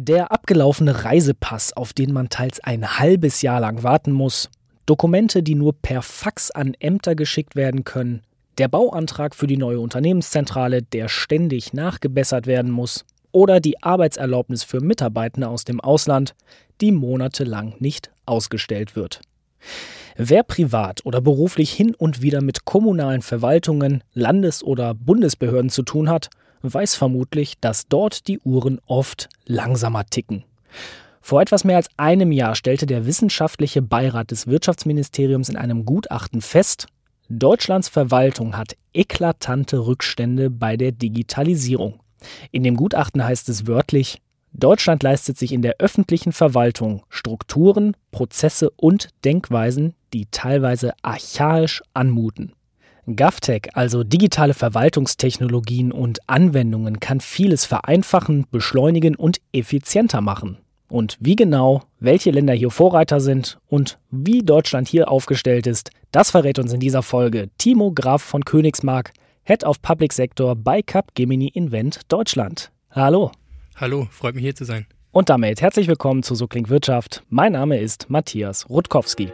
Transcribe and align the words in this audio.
Der 0.00 0.30
abgelaufene 0.30 1.04
Reisepass, 1.04 1.72
auf 1.72 1.92
den 1.92 2.12
man 2.12 2.28
teils 2.28 2.60
ein 2.60 3.00
halbes 3.00 3.42
Jahr 3.42 3.58
lang 3.58 3.82
warten 3.82 4.12
muss, 4.12 4.48
Dokumente, 4.86 5.42
die 5.42 5.56
nur 5.56 5.72
per 5.72 6.02
Fax 6.02 6.52
an 6.52 6.74
Ämter 6.78 7.16
geschickt 7.16 7.56
werden 7.56 7.82
können, 7.82 8.22
der 8.58 8.68
Bauantrag 8.68 9.34
für 9.34 9.48
die 9.48 9.56
neue 9.56 9.80
Unternehmenszentrale, 9.80 10.84
der 10.84 11.08
ständig 11.08 11.72
nachgebessert 11.72 12.46
werden 12.46 12.70
muss, 12.70 13.06
oder 13.32 13.58
die 13.58 13.82
Arbeitserlaubnis 13.82 14.62
für 14.62 14.80
Mitarbeitende 14.80 15.48
aus 15.48 15.64
dem 15.64 15.80
Ausland, 15.80 16.36
die 16.80 16.92
monatelang 16.92 17.74
nicht 17.80 18.12
ausgestellt 18.24 18.94
wird. 18.94 19.20
Wer 20.16 20.44
privat 20.44 21.04
oder 21.06 21.20
beruflich 21.20 21.72
hin 21.72 21.96
und 21.96 22.22
wieder 22.22 22.40
mit 22.40 22.64
kommunalen 22.64 23.22
Verwaltungen, 23.22 24.04
Landes- 24.14 24.62
oder 24.62 24.94
Bundesbehörden 24.94 25.70
zu 25.70 25.82
tun 25.82 26.08
hat, 26.08 26.30
weiß 26.62 26.94
vermutlich, 26.94 27.58
dass 27.60 27.88
dort 27.88 28.28
die 28.28 28.38
Uhren 28.40 28.80
oft 28.86 29.28
langsamer 29.46 30.06
ticken. 30.06 30.44
Vor 31.20 31.42
etwas 31.42 31.64
mehr 31.64 31.76
als 31.76 31.90
einem 31.98 32.32
Jahr 32.32 32.54
stellte 32.54 32.86
der 32.86 33.04
wissenschaftliche 33.04 33.82
Beirat 33.82 34.30
des 34.30 34.46
Wirtschaftsministeriums 34.46 35.48
in 35.48 35.56
einem 35.56 35.84
Gutachten 35.84 36.40
fest, 36.40 36.86
Deutschlands 37.28 37.90
Verwaltung 37.90 38.56
hat 38.56 38.76
eklatante 38.94 39.86
Rückstände 39.86 40.48
bei 40.48 40.78
der 40.78 40.92
Digitalisierung. 40.92 42.00
In 42.50 42.62
dem 42.62 42.74
Gutachten 42.74 43.22
heißt 43.22 43.50
es 43.50 43.66
wörtlich, 43.66 44.22
Deutschland 44.52 45.02
leistet 45.02 45.36
sich 45.36 45.52
in 45.52 45.60
der 45.60 45.76
öffentlichen 45.78 46.32
Verwaltung 46.32 47.04
Strukturen, 47.10 47.94
Prozesse 48.10 48.70
und 48.70 49.10
Denkweisen, 49.24 49.94
die 50.14 50.26
teilweise 50.30 50.94
archaisch 51.02 51.82
anmuten. 51.92 52.54
GovTech, 53.16 53.70
also 53.74 54.04
digitale 54.04 54.54
Verwaltungstechnologien 54.54 55.92
und 55.92 56.18
Anwendungen, 56.28 57.00
kann 57.00 57.20
vieles 57.20 57.64
vereinfachen, 57.64 58.46
beschleunigen 58.50 59.14
und 59.16 59.40
effizienter 59.52 60.20
machen. 60.20 60.58
Und 60.88 61.16
wie 61.20 61.36
genau, 61.36 61.82
welche 62.00 62.30
Länder 62.30 62.54
hier 62.54 62.70
Vorreiter 62.70 63.20
sind 63.20 63.58
und 63.68 63.98
wie 64.10 64.42
Deutschland 64.42 64.88
hier 64.88 65.10
aufgestellt 65.10 65.66
ist, 65.66 65.90
das 66.12 66.30
verrät 66.30 66.58
uns 66.58 66.72
in 66.72 66.80
dieser 66.80 67.02
Folge 67.02 67.50
Timo 67.58 67.92
Graf 67.92 68.22
von 68.22 68.44
Königsmark, 68.44 69.12
Head 69.44 69.64
of 69.64 69.82
Public 69.82 70.12
Sector 70.12 70.56
bei 70.56 70.82
Capgemini 70.82 71.48
Invent 71.48 72.00
Deutschland. 72.08 72.70
Hallo. 72.90 73.32
Hallo, 73.76 74.08
freut 74.10 74.34
mich 74.34 74.44
hier 74.44 74.54
zu 74.54 74.64
sein. 74.64 74.86
Und 75.10 75.28
damit 75.28 75.60
herzlich 75.60 75.88
willkommen 75.88 76.22
zu 76.22 76.34
So 76.34 76.46
klingt 76.46 76.68
Wirtschaft. 76.70 77.22
Mein 77.28 77.52
Name 77.52 77.78
ist 77.78 78.08
Matthias 78.08 78.68
Rutkowski. 78.68 79.32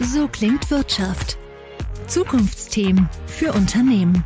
So 0.00 0.28
klingt 0.28 0.70
Wirtschaft. 0.70 1.38
Zukunftsthemen 2.06 3.08
für 3.26 3.52
Unternehmen. 3.54 4.22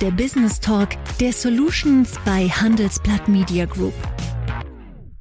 Der 0.00 0.10
Business 0.10 0.58
Talk 0.58 0.88
der 1.20 1.32
Solutions 1.32 2.18
bei 2.24 2.48
Handelsblatt 2.48 3.28
Media 3.28 3.64
Group. 3.64 3.94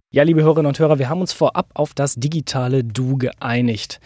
Ja, 0.10 0.24
liebe 0.24 0.42
Hörerinnen 0.42 0.66
und 0.66 0.80
Hörer, 0.80 0.98
wir 0.98 1.10
haben 1.10 1.22
uns 1.22 1.32
vorab 1.32 1.70
auf 1.76 1.94
das 1.94 2.16
digitale 2.16 2.84
Du 2.84 3.20
geeinigt. 3.20 4.00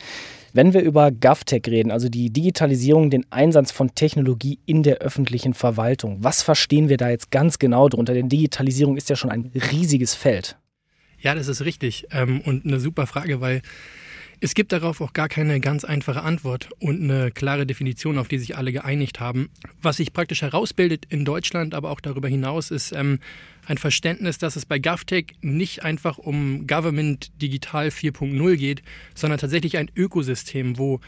Wenn 0.52 0.74
wir 0.74 0.82
über 0.82 1.10
GovTech 1.10 1.64
reden, 1.68 1.92
also 1.92 2.10
die 2.10 2.32
Digitalisierung, 2.32 3.10
den 3.10 3.26
Einsatz 3.30 3.72
von 3.72 3.96
Technologie 3.96 4.60
in 4.66 4.84
der 4.84 4.98
öffentlichen 4.98 5.54
Verwaltung, 5.54 6.18
was 6.22 6.44
verstehen 6.44 6.90
wir 6.90 6.98
da 6.98 7.10
jetzt 7.10 7.32
ganz 7.32 7.60
genau 7.60 7.88
drunter? 7.88 8.14
Denn 8.14 8.28
Digitalisierung 8.28 8.98
ist 8.98 9.10
ja 9.10 9.16
schon 9.16 9.32
ein 9.32 9.52
riesiges 9.72 10.16
Feld. 10.16 10.58
Ja, 11.20 11.34
das 11.34 11.48
ist 11.48 11.64
richtig 11.64 12.08
ähm, 12.12 12.42
und 12.42 12.66
eine 12.66 12.82
super 12.82 13.08
Frage, 13.08 13.40
weil 13.40 13.62
es 14.40 14.54
gibt 14.54 14.72
darauf 14.72 15.02
auch 15.02 15.14
gar 15.14 15.30
keine 15.30 15.60
ganz 15.60 15.84
einfache 15.84 16.22
Antwort 16.22 16.70
und 16.80 17.02
eine 17.02 17.32
klare 17.32 17.66
Definition, 17.66 18.18
auf 18.18 18.28
die 18.28 18.38
sich 18.38 18.56
alle 18.56 18.72
geeinigt 18.72 19.20
haben. 19.20 19.50
Was 19.82 19.98
sich 19.98 20.14
praktisch 20.14 20.42
herausbildet 20.44 21.06
in 21.10 21.26
Deutschland, 21.26 21.74
aber 21.74 21.90
auch 21.90 22.00
darüber 22.00 22.28
hinaus, 22.28 22.70
ist 22.70 22.92
ähm, 22.92 23.20
ein 23.66 23.78
Verständnis, 23.78 24.38
dass 24.38 24.56
es 24.56 24.66
bei 24.66 24.78
GovTech 24.78 25.36
nicht 25.42 25.84
einfach 25.84 26.18
um 26.18 26.68
Government 26.68 27.32
Digital 27.42 27.88
4.0 27.88 28.56
geht, 28.58 28.84
sondern 29.16 29.40
tatsächlich 29.40 29.78
ein 29.78 29.90
Ökosystem, 29.96 30.78
wo 30.78 31.00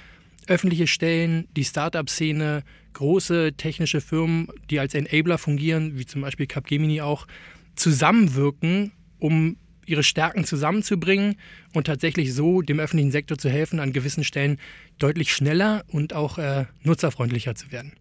öffentliche 0.48 0.88
Stellen, 0.88 1.48
die 1.56 1.64
Startup-Szene, 1.64 2.64
große 2.94 3.54
technische 3.54 4.02
Firmen, 4.02 4.48
die 4.72 4.80
als 4.80 4.96
Enabler 4.96 5.38
fungieren, 5.38 6.00
wie 6.00 6.06
zum 6.08 6.22
Beispiel 6.22 6.48
Capgemini 6.48 7.02
auch, 7.02 7.28
zusammenwirken, 7.76 8.92
um 9.20 9.58
ihre 9.90 10.04
Stärken 10.04 10.46
zusammenzubringen 10.46 11.36
und 11.74 11.88
tatsächlich 11.88 12.34
so 12.34 12.62
dem 12.62 12.80
öffentlichen 12.80 13.12
Sektor 13.12 13.38
zu 13.38 13.50
helfen, 13.50 13.80
an 13.80 13.94
gewissen 13.94 14.24
Stellen 14.24 14.58
deutlich 14.98 15.34
schneller 15.34 15.84
und 15.88 16.14
auch 16.14 16.38
äh, 16.38 16.66
nutzerfreundlicher 16.84 17.56
zu 17.56 17.72
werden. 17.72 17.94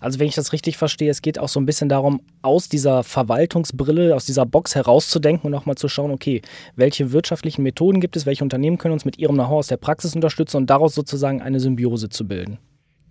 Also 0.00 0.18
wenn 0.18 0.26
ich 0.26 0.34
das 0.34 0.52
richtig 0.52 0.76
verstehe, 0.76 1.10
es 1.10 1.22
geht 1.22 1.38
auch 1.38 1.48
so 1.48 1.60
ein 1.60 1.66
bisschen 1.66 1.88
darum, 1.88 2.20
aus 2.42 2.68
dieser 2.68 3.04
Verwaltungsbrille, 3.04 4.14
aus 4.14 4.24
dieser 4.24 4.46
Box 4.46 4.74
herauszudenken 4.74 5.46
und 5.46 5.54
auch 5.54 5.66
mal 5.66 5.76
zu 5.76 5.88
schauen, 5.88 6.10
okay, 6.10 6.42
welche 6.76 7.12
wirtschaftlichen 7.12 7.62
Methoden 7.62 8.00
gibt 8.00 8.16
es, 8.16 8.26
welche 8.26 8.44
Unternehmen 8.44 8.78
können 8.78 8.94
uns 8.94 9.04
mit 9.04 9.18
ihrem 9.18 9.34
Know-how 9.34 9.58
aus 9.58 9.66
der 9.68 9.76
Praxis 9.76 10.14
unterstützen 10.14 10.58
und 10.58 10.70
daraus 10.70 10.94
sozusagen 10.94 11.42
eine 11.42 11.60
Symbiose 11.60 12.08
zu 12.08 12.26
bilden. 12.26 12.58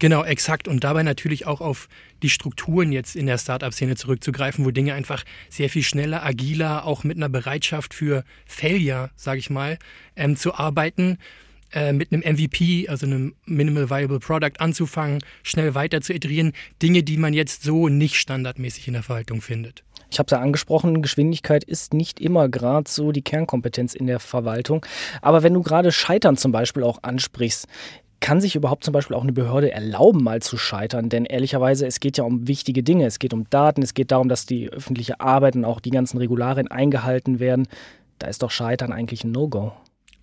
Genau, 0.03 0.25
exakt. 0.25 0.67
Und 0.67 0.83
dabei 0.83 1.01
natürlich 1.01 1.47
auch 1.47 1.61
auf 1.61 1.87
die 2.23 2.29
Strukturen 2.29 2.91
jetzt 2.91 3.15
in 3.15 3.25
der 3.25 3.37
Startup-Szene 3.37 3.95
zurückzugreifen, 3.95 4.65
wo 4.65 4.71
Dinge 4.71 4.95
einfach 4.95 5.23
sehr 5.49 5.69
viel 5.69 5.81
schneller, 5.81 6.25
agiler, 6.25 6.85
auch 6.85 7.05
mit 7.05 7.15
einer 7.15 7.29
Bereitschaft 7.29 7.93
für 7.93 8.25
Failure, 8.45 9.11
sage 9.15 9.39
ich 9.39 9.49
mal, 9.49 9.77
ähm, 10.17 10.35
zu 10.35 10.55
arbeiten, 10.55 11.19
äh, 11.71 11.93
mit 11.93 12.11
einem 12.11 12.21
MVP, 12.21 12.89
also 12.89 13.05
einem 13.05 13.33
Minimal 13.45 13.89
Viable 13.89 14.19
Product 14.19 14.59
anzufangen, 14.59 15.19
schnell 15.41 15.73
weiter 15.73 16.01
zu 16.01 16.13
iterieren. 16.13 16.51
Dinge, 16.81 17.03
die 17.03 17.15
man 17.15 17.31
jetzt 17.31 17.63
so 17.63 17.87
nicht 17.87 18.17
standardmäßig 18.17 18.89
in 18.89 18.95
der 18.95 19.03
Verwaltung 19.03 19.39
findet. 19.39 19.85
Ich 20.13 20.19
habe 20.19 20.27
es 20.27 20.31
ja 20.31 20.41
angesprochen, 20.41 21.01
Geschwindigkeit 21.01 21.63
ist 21.63 21.91
nicht 21.93 22.19
immer 22.19 22.47
gerade 22.47 22.87
so 22.87 23.11
die 23.11 23.23
Kernkompetenz 23.23 23.95
in 23.95 24.05
der 24.05 24.19
Verwaltung. 24.19 24.85
Aber 25.23 25.41
wenn 25.41 25.55
du 25.55 25.63
gerade 25.63 25.91
Scheitern 25.91 26.37
zum 26.37 26.51
Beispiel 26.51 26.83
auch 26.83 26.99
ansprichst, 27.01 27.67
kann 28.23 28.39
sich 28.39 28.55
überhaupt 28.55 28.85
zum 28.85 28.93
Beispiel 28.93 29.17
auch 29.17 29.23
eine 29.23 29.33
Behörde 29.33 29.73
erlauben, 29.73 30.23
mal 30.23 30.41
zu 30.41 30.57
scheitern? 30.57 31.09
Denn 31.09 31.25
ehrlicherweise, 31.25 31.85
es 31.85 31.99
geht 31.99 32.17
ja 32.17 32.23
um 32.23 32.47
wichtige 32.47 32.81
Dinge. 32.81 33.05
Es 33.05 33.19
geht 33.19 33.33
um 33.33 33.49
Daten, 33.49 33.81
es 33.81 33.93
geht 33.93 34.11
darum, 34.11 34.29
dass 34.29 34.45
die 34.45 34.69
öffentliche 34.69 35.19
Arbeit 35.19 35.57
und 35.57 35.65
auch 35.65 35.81
die 35.81 35.89
ganzen 35.89 36.17
Regularien 36.19 36.69
eingehalten 36.69 37.41
werden. 37.41 37.67
Da 38.19 38.27
ist 38.27 38.41
doch 38.41 38.49
Scheitern 38.49 38.93
eigentlich 38.93 39.25
ein 39.25 39.33
No-Go. 39.33 39.73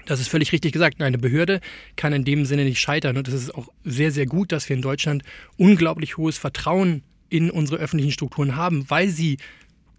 Das 0.07 0.19
ist 0.19 0.29
völlig 0.29 0.51
richtig 0.51 0.73
gesagt. 0.73 1.03
Eine 1.03 1.19
Behörde 1.19 1.61
kann 1.97 2.15
in 2.15 2.25
dem 2.25 2.47
Sinne 2.47 2.65
nicht 2.65 2.81
scheitern. 2.81 3.19
Und 3.19 3.29
es 3.29 3.35
ist 3.35 3.55
auch 3.55 3.69
sehr, 3.85 4.13
sehr 4.13 4.25
gut, 4.25 4.51
dass 4.51 4.67
wir 4.71 4.77
in 4.77 4.83
Deutschland 4.83 5.23
unglaublich 5.59 6.17
hohes 6.17 6.39
Vertrauen 6.39 7.03
in 7.29 7.51
unsere 7.51 7.83
öffentlichen 7.83 8.13
Strukturen 8.13 8.57
haben, 8.57 8.89
weil 8.89 9.11
sie 9.11 9.37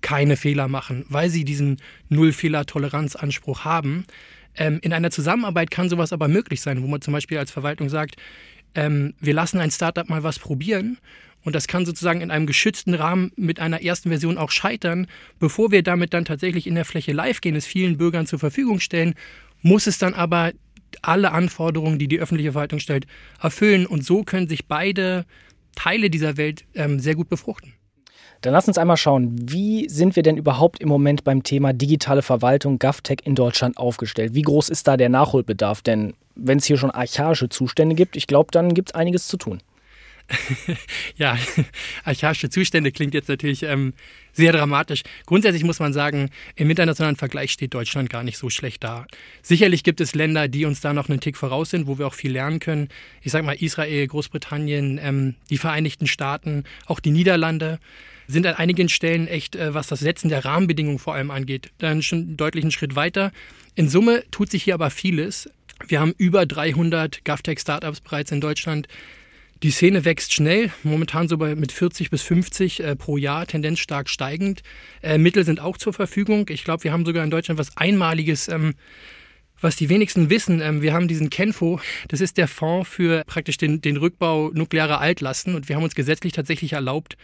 keine 0.01 0.37
Fehler 0.37 0.67
machen, 0.67 1.05
weil 1.09 1.29
sie 1.29 1.45
diesen 1.45 1.77
Null-Fehler-Toleranz-Anspruch 2.09 3.63
haben. 3.63 4.05
Ähm, 4.55 4.79
in 4.81 4.93
einer 4.93 5.11
Zusammenarbeit 5.11 5.71
kann 5.71 5.89
sowas 5.89 6.13
aber 6.13 6.27
möglich 6.27 6.61
sein, 6.61 6.81
wo 6.83 6.87
man 6.87 7.01
zum 7.01 7.13
Beispiel 7.13 7.37
als 7.37 7.51
Verwaltung 7.51 7.89
sagt, 7.89 8.15
ähm, 8.75 9.13
wir 9.19 9.33
lassen 9.33 9.59
ein 9.59 9.71
Startup 9.71 10.07
mal 10.09 10.23
was 10.23 10.39
probieren 10.39 10.97
und 11.43 11.55
das 11.55 11.67
kann 11.67 11.85
sozusagen 11.85 12.21
in 12.21 12.31
einem 12.31 12.45
geschützten 12.45 12.93
Rahmen 12.93 13.31
mit 13.35 13.59
einer 13.59 13.81
ersten 13.81 14.09
Version 14.09 14.37
auch 14.37 14.51
scheitern. 14.51 15.07
Bevor 15.39 15.71
wir 15.71 15.83
damit 15.83 16.13
dann 16.13 16.25
tatsächlich 16.25 16.67
in 16.67 16.75
der 16.75 16.85
Fläche 16.85 17.13
live 17.13 17.41
gehen, 17.41 17.55
es 17.55 17.65
vielen 17.65 17.97
Bürgern 17.97 18.27
zur 18.27 18.39
Verfügung 18.39 18.79
stellen, 18.79 19.15
muss 19.61 19.87
es 19.87 19.97
dann 19.97 20.13
aber 20.13 20.51
alle 21.01 21.31
Anforderungen, 21.31 21.97
die 21.99 22.07
die 22.07 22.19
öffentliche 22.19 22.51
Verwaltung 22.51 22.79
stellt, 22.79 23.07
erfüllen. 23.41 23.85
Und 23.85 24.05
so 24.05 24.23
können 24.23 24.47
sich 24.47 24.67
beide 24.67 25.25
Teile 25.75 26.09
dieser 26.09 26.37
Welt 26.37 26.65
ähm, 26.75 26.99
sehr 26.99 27.15
gut 27.15 27.29
befruchten. 27.29 27.73
Dann 28.41 28.53
lass 28.53 28.67
uns 28.67 28.77
einmal 28.77 28.97
schauen, 28.97 29.35
wie 29.39 29.87
sind 29.87 30.15
wir 30.15 30.23
denn 30.23 30.37
überhaupt 30.37 30.79
im 30.79 30.89
Moment 30.89 31.23
beim 31.23 31.43
Thema 31.43 31.73
digitale 31.73 32.23
Verwaltung 32.23 32.79
GovTech 32.79 33.19
in 33.23 33.35
Deutschland 33.35 33.77
aufgestellt? 33.77 34.33
Wie 34.33 34.41
groß 34.41 34.69
ist 34.69 34.87
da 34.87 34.97
der 34.97 35.09
Nachholbedarf? 35.09 35.81
Denn 35.83 36.13
wenn 36.35 36.57
es 36.57 36.65
hier 36.65 36.77
schon 36.77 36.91
archaische 36.91 37.49
Zustände 37.49 37.95
gibt, 37.95 38.15
ich 38.15 38.25
glaube, 38.25 38.49
dann 38.51 38.73
gibt 38.73 38.89
es 38.89 38.95
einiges 38.95 39.27
zu 39.27 39.37
tun. 39.37 39.59
ja, 41.17 41.37
archaische 42.03 42.49
Zustände 42.49 42.91
klingt 42.91 43.13
jetzt 43.13 43.29
natürlich 43.29 43.63
ähm, 43.63 43.93
sehr 44.33 44.53
dramatisch. 44.53 45.03
Grundsätzlich 45.25 45.63
muss 45.63 45.79
man 45.79 45.93
sagen, 45.93 46.29
im 46.55 46.69
internationalen 46.69 47.17
Vergleich 47.17 47.51
steht 47.51 47.73
Deutschland 47.73 48.09
gar 48.09 48.23
nicht 48.23 48.37
so 48.37 48.49
schlecht 48.49 48.83
da. 48.83 49.05
Sicherlich 49.41 49.83
gibt 49.83 50.01
es 50.01 50.15
Länder, 50.15 50.47
die 50.47 50.65
uns 50.65 50.81
da 50.81 50.93
noch 50.93 51.09
einen 51.09 51.19
Tick 51.19 51.37
voraus 51.37 51.69
sind, 51.69 51.85
wo 51.85 51.97
wir 51.97 52.07
auch 52.07 52.13
viel 52.13 52.31
lernen 52.31 52.59
können. 52.59 52.89
Ich 53.21 53.31
sage 53.31 53.45
mal 53.45 53.53
Israel, 53.53 54.07
Großbritannien, 54.07 54.99
ähm, 55.03 55.35
die 55.49 55.57
Vereinigten 55.57 56.07
Staaten, 56.07 56.63
auch 56.85 56.99
die 56.99 57.11
Niederlande 57.11 57.79
sind 58.31 58.45
an 58.47 58.55
einigen 58.55 58.89
Stellen 58.89 59.27
echt, 59.27 59.55
äh, 59.55 59.73
was 59.73 59.87
das 59.87 59.99
Setzen 59.99 60.29
der 60.29 60.45
Rahmenbedingungen 60.45 60.99
vor 60.99 61.13
allem 61.13 61.31
angeht, 61.31 61.71
dann 61.77 62.01
schon 62.01 62.19
einen 62.19 62.37
deutlichen 62.37 62.71
Schritt 62.71 62.95
weiter. 62.95 63.31
In 63.75 63.89
Summe 63.89 64.23
tut 64.31 64.49
sich 64.49 64.63
hier 64.63 64.73
aber 64.73 64.89
vieles. 64.89 65.49
Wir 65.87 65.99
haben 65.99 66.13
über 66.17 66.45
300 66.45 67.23
GovTech-Startups 67.25 68.01
bereits 68.01 68.31
in 68.31 68.41
Deutschland. 68.41 68.87
Die 69.63 69.71
Szene 69.71 70.05
wächst 70.05 70.33
schnell, 70.33 70.71
momentan 70.81 71.27
so 71.27 71.37
bei, 71.37 71.55
mit 71.55 71.71
40 71.71 72.09
bis 72.09 72.23
50 72.23 72.79
äh, 72.79 72.95
pro 72.95 73.17
Jahr, 73.17 73.45
Tendenz 73.45 73.79
stark 73.79 74.09
steigend. 74.09 74.63
Äh, 75.03 75.19
Mittel 75.19 75.45
sind 75.45 75.59
auch 75.59 75.77
zur 75.77 75.93
Verfügung. 75.93 76.47
Ich 76.49 76.63
glaube, 76.63 76.83
wir 76.83 76.91
haben 76.91 77.05
sogar 77.05 77.23
in 77.23 77.29
Deutschland 77.29 77.59
was 77.59 77.77
Einmaliges, 77.77 78.47
ähm, 78.47 78.73
was 79.59 79.75
die 79.75 79.89
wenigsten 79.89 80.31
wissen. 80.31 80.61
Ähm, 80.61 80.81
wir 80.81 80.93
haben 80.93 81.07
diesen 81.07 81.29
Kenfo, 81.29 81.79
das 82.07 82.21
ist 82.21 82.37
der 82.37 82.47
Fonds 82.47 82.89
für 82.89 83.23
praktisch 83.27 83.57
den, 83.57 83.81
den 83.81 83.97
Rückbau 83.97 84.49
nuklearer 84.51 84.99
Altlasten 84.99 85.53
und 85.53 85.69
wir 85.69 85.75
haben 85.75 85.83
uns 85.83 85.93
gesetzlich 85.93 86.33
tatsächlich 86.33 86.73
erlaubt, 86.73 87.15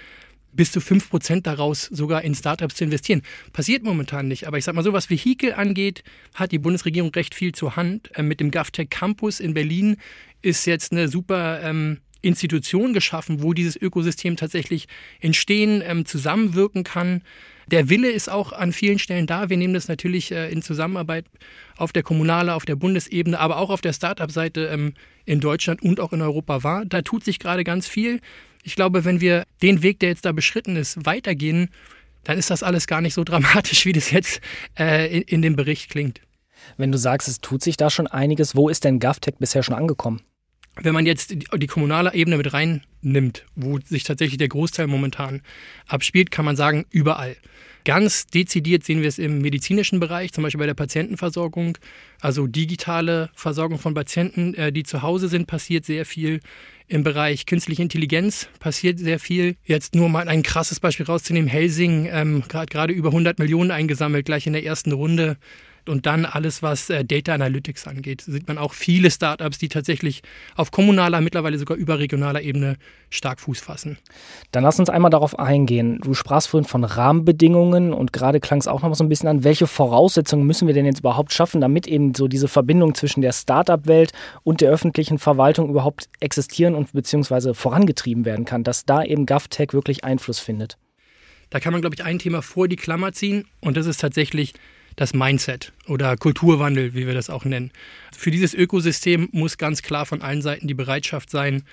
bis 0.57 0.73
zu 0.73 0.81
5% 0.81 1.43
daraus 1.43 1.83
sogar 1.83 2.23
in 2.23 2.35
Startups 2.35 2.75
zu 2.75 2.83
investieren. 2.83 3.21
Passiert 3.53 3.83
momentan 3.83 4.27
nicht. 4.27 4.47
Aber 4.47 4.57
ich 4.57 4.65
sag 4.65 4.75
mal 4.75 4.83
so, 4.83 4.91
was 4.91 5.09
Vehikel 5.09 5.53
angeht, 5.53 6.03
hat 6.33 6.51
die 6.51 6.59
Bundesregierung 6.59 7.11
recht 7.11 7.33
viel 7.33 7.53
zur 7.53 7.77
Hand. 7.77 8.11
Äh, 8.17 8.23
mit 8.23 8.41
dem 8.41 8.51
GovTech 8.51 8.89
Campus 8.89 9.39
in 9.39 9.53
Berlin 9.53 9.95
ist 10.41 10.65
jetzt 10.65 10.91
eine 10.91 11.07
super 11.07 11.61
ähm, 11.63 11.99
Institution 12.21 12.93
geschaffen, 12.93 13.41
wo 13.41 13.53
dieses 13.53 13.75
Ökosystem 13.77 14.35
tatsächlich 14.35 14.87
entstehen, 15.21 15.81
ähm, 15.85 16.05
zusammenwirken 16.05 16.83
kann. 16.83 17.21
Der 17.69 17.89
Wille 17.89 18.09
ist 18.09 18.29
auch 18.29 18.53
an 18.53 18.71
vielen 18.71 18.97
Stellen 18.97 19.27
da. 19.27 19.49
Wir 19.49 19.57
nehmen 19.57 19.73
das 19.73 19.87
natürlich 19.89 20.31
äh, 20.31 20.49
in 20.49 20.61
Zusammenarbeit 20.61 21.25
auf 21.75 21.91
der 21.91 22.03
kommunale, 22.03 22.53
auf 22.53 22.65
der 22.65 22.75
Bundesebene, 22.75 23.37
aber 23.39 23.57
auch 23.57 23.69
auf 23.69 23.81
der 23.81 23.93
Start-up-Seite 23.93 24.67
ähm, 24.67 24.93
in 25.25 25.41
Deutschland 25.41 25.81
und 25.81 25.99
auch 25.99 26.13
in 26.13 26.21
Europa 26.21 26.63
wahr. 26.63 26.85
Da 26.85 27.01
tut 27.01 27.25
sich 27.25 27.39
gerade 27.39 27.63
ganz 27.65 27.87
viel. 27.87 28.21
Ich 28.63 28.75
glaube, 28.75 29.03
wenn 29.03 29.19
wir 29.19 29.43
den 29.61 29.83
Weg, 29.83 29.99
der 29.99 30.09
jetzt 30.09 30.25
da 30.25 30.31
beschritten 30.31 30.77
ist, 30.77 31.05
weitergehen, 31.05 31.69
dann 32.23 32.37
ist 32.37 32.49
das 32.49 32.63
alles 32.63 32.87
gar 32.87 33.01
nicht 33.01 33.13
so 33.13 33.23
dramatisch, 33.25 33.85
wie 33.85 33.93
das 33.93 34.11
jetzt 34.11 34.39
äh, 34.79 35.17
in, 35.17 35.23
in 35.23 35.41
dem 35.41 35.55
Bericht 35.57 35.89
klingt. 35.89 36.21
Wenn 36.77 36.91
du 36.91 36.97
sagst, 36.97 37.27
es 37.27 37.39
tut 37.39 37.63
sich 37.63 37.77
da 37.77 37.89
schon 37.89 38.07
einiges, 38.07 38.55
wo 38.55 38.69
ist 38.69 38.83
denn 38.83 38.99
GovTech 38.99 39.35
bisher 39.39 39.63
schon 39.63 39.75
angekommen? 39.75 40.21
Wenn 40.81 40.93
man 40.93 41.05
jetzt 41.05 41.35
die 41.35 41.67
kommunale 41.67 42.13
Ebene 42.13 42.37
mit 42.37 42.53
reinnimmt, 42.53 43.45
wo 43.55 43.79
sich 43.79 44.03
tatsächlich 44.03 44.37
der 44.37 44.47
Großteil 44.47 44.87
momentan 44.87 45.41
abspielt, 45.87 46.31
kann 46.31 46.45
man 46.45 46.55
sagen, 46.55 46.85
überall. 46.89 47.35
Ganz 47.87 48.27
dezidiert 48.27 48.83
sehen 48.83 49.01
wir 49.01 49.07
es 49.07 49.17
im 49.17 49.39
medizinischen 49.39 50.01
Bereich, 50.01 50.33
zum 50.33 50.43
Beispiel 50.43 50.59
bei 50.59 50.65
der 50.65 50.73
Patientenversorgung. 50.73 51.77
Also 52.19 52.45
digitale 52.45 53.29
Versorgung 53.33 53.79
von 53.79 53.93
Patienten, 53.93 54.53
äh, 54.55 54.73
die 54.73 54.83
zu 54.83 55.03
Hause 55.03 55.29
sind, 55.29 55.47
passiert 55.47 55.85
sehr 55.85 56.05
viel. 56.05 56.41
Im 56.89 57.03
Bereich 57.03 57.45
künstliche 57.45 57.81
Intelligenz 57.81 58.49
passiert 58.59 58.99
sehr 58.99 59.19
viel. 59.19 59.55
Jetzt 59.63 59.95
nur 59.95 60.09
mal 60.09 60.27
ein 60.27 60.43
krasses 60.43 60.81
Beispiel 60.81 61.05
rauszunehmen. 61.05 61.49
Helsing 61.49 62.09
ähm, 62.11 62.43
hat 62.51 62.71
gerade 62.71 62.91
über 62.91 63.07
100 63.07 63.39
Millionen 63.39 63.71
eingesammelt, 63.71 64.25
gleich 64.25 64.47
in 64.47 64.53
der 64.53 64.65
ersten 64.65 64.91
Runde 64.91 65.37
und 65.87 66.05
dann 66.05 66.25
alles, 66.25 66.61
was 66.61 66.89
äh, 66.89 67.03
Data 67.03 67.33
Analytics 67.33 67.87
angeht, 67.87 68.21
sieht 68.21 68.47
man 68.47 68.57
auch 68.57 68.73
viele 68.73 69.11
Startups, 69.11 69.57
die 69.57 69.67
tatsächlich 69.67 70.21
auf 70.55 70.71
kommunaler, 70.71 71.21
mittlerweile 71.21 71.57
sogar 71.57 71.77
überregionaler 71.77 72.41
Ebene 72.41 72.77
stark 73.09 73.39
Fuß 73.39 73.59
fassen. 73.59 73.97
Dann 74.51 74.63
lass 74.63 74.79
uns 74.79 74.89
einmal 74.89 75.11
darauf 75.11 75.37
eingehen. 75.39 75.99
Du 76.03 76.13
sprachst 76.13 76.49
vorhin 76.49 76.67
von 76.67 76.83
Rahmenbedingungen 76.83 77.93
und 77.93 78.13
gerade 78.13 78.39
klang 78.39 78.59
es 78.59 78.67
auch 78.67 78.81
noch 78.81 78.89
mal 78.89 78.95
so 78.95 79.03
ein 79.03 79.09
bisschen 79.09 79.29
an, 79.29 79.43
welche 79.43 79.67
Voraussetzungen 79.67 80.45
müssen 80.45 80.67
wir 80.67 80.73
denn 80.73 80.85
jetzt 80.85 80.99
überhaupt 80.99 81.33
schaffen, 81.33 81.61
damit 81.61 81.87
eben 81.87 82.13
so 82.15 82.27
diese 82.27 82.47
Verbindung 82.47 82.95
zwischen 82.95 83.21
der 83.21 83.31
Startup-Welt 83.31 84.11
und 84.43 84.61
der 84.61 84.71
öffentlichen 84.71 85.19
Verwaltung 85.19 85.69
überhaupt 85.69 86.09
existieren 86.19 86.75
und 86.75 86.93
beziehungsweise 86.93 87.53
vorangetrieben 87.53 88.25
werden 88.25 88.45
kann, 88.45 88.63
dass 88.63 88.85
da 88.85 89.03
eben 89.03 89.25
GovTech 89.25 89.73
wirklich 89.73 90.03
Einfluss 90.03 90.39
findet. 90.39 90.77
Da 91.49 91.59
kann 91.59 91.71
man, 91.71 91.81
glaube 91.81 91.95
ich, 91.95 92.03
ein 92.03 92.19
Thema 92.19 92.41
vor 92.41 92.67
die 92.67 92.75
Klammer 92.75 93.13
ziehen 93.13 93.45
und 93.61 93.77
das 93.77 93.85
ist 93.85 94.01
tatsächlich 94.01 94.53
das 94.97 95.13
Mindset 95.13 95.71
oder 95.87 96.17
Kulturwandel, 96.17 96.93
wie 96.93 97.07
wir 97.07 97.13
das 97.13 97.29
auch 97.29 97.45
nennen. 97.45 97.71
Für 98.11 98.31
dieses 98.31 98.53
Ökosystem 98.53 99.29
muss 99.31 99.57
ganz 99.57 99.81
klar 99.81 100.05
von 100.05 100.21
allen 100.21 100.41
Seiten 100.41 100.67
die 100.67 100.73
Bereitschaft 100.73 101.29
sein, 101.29 101.63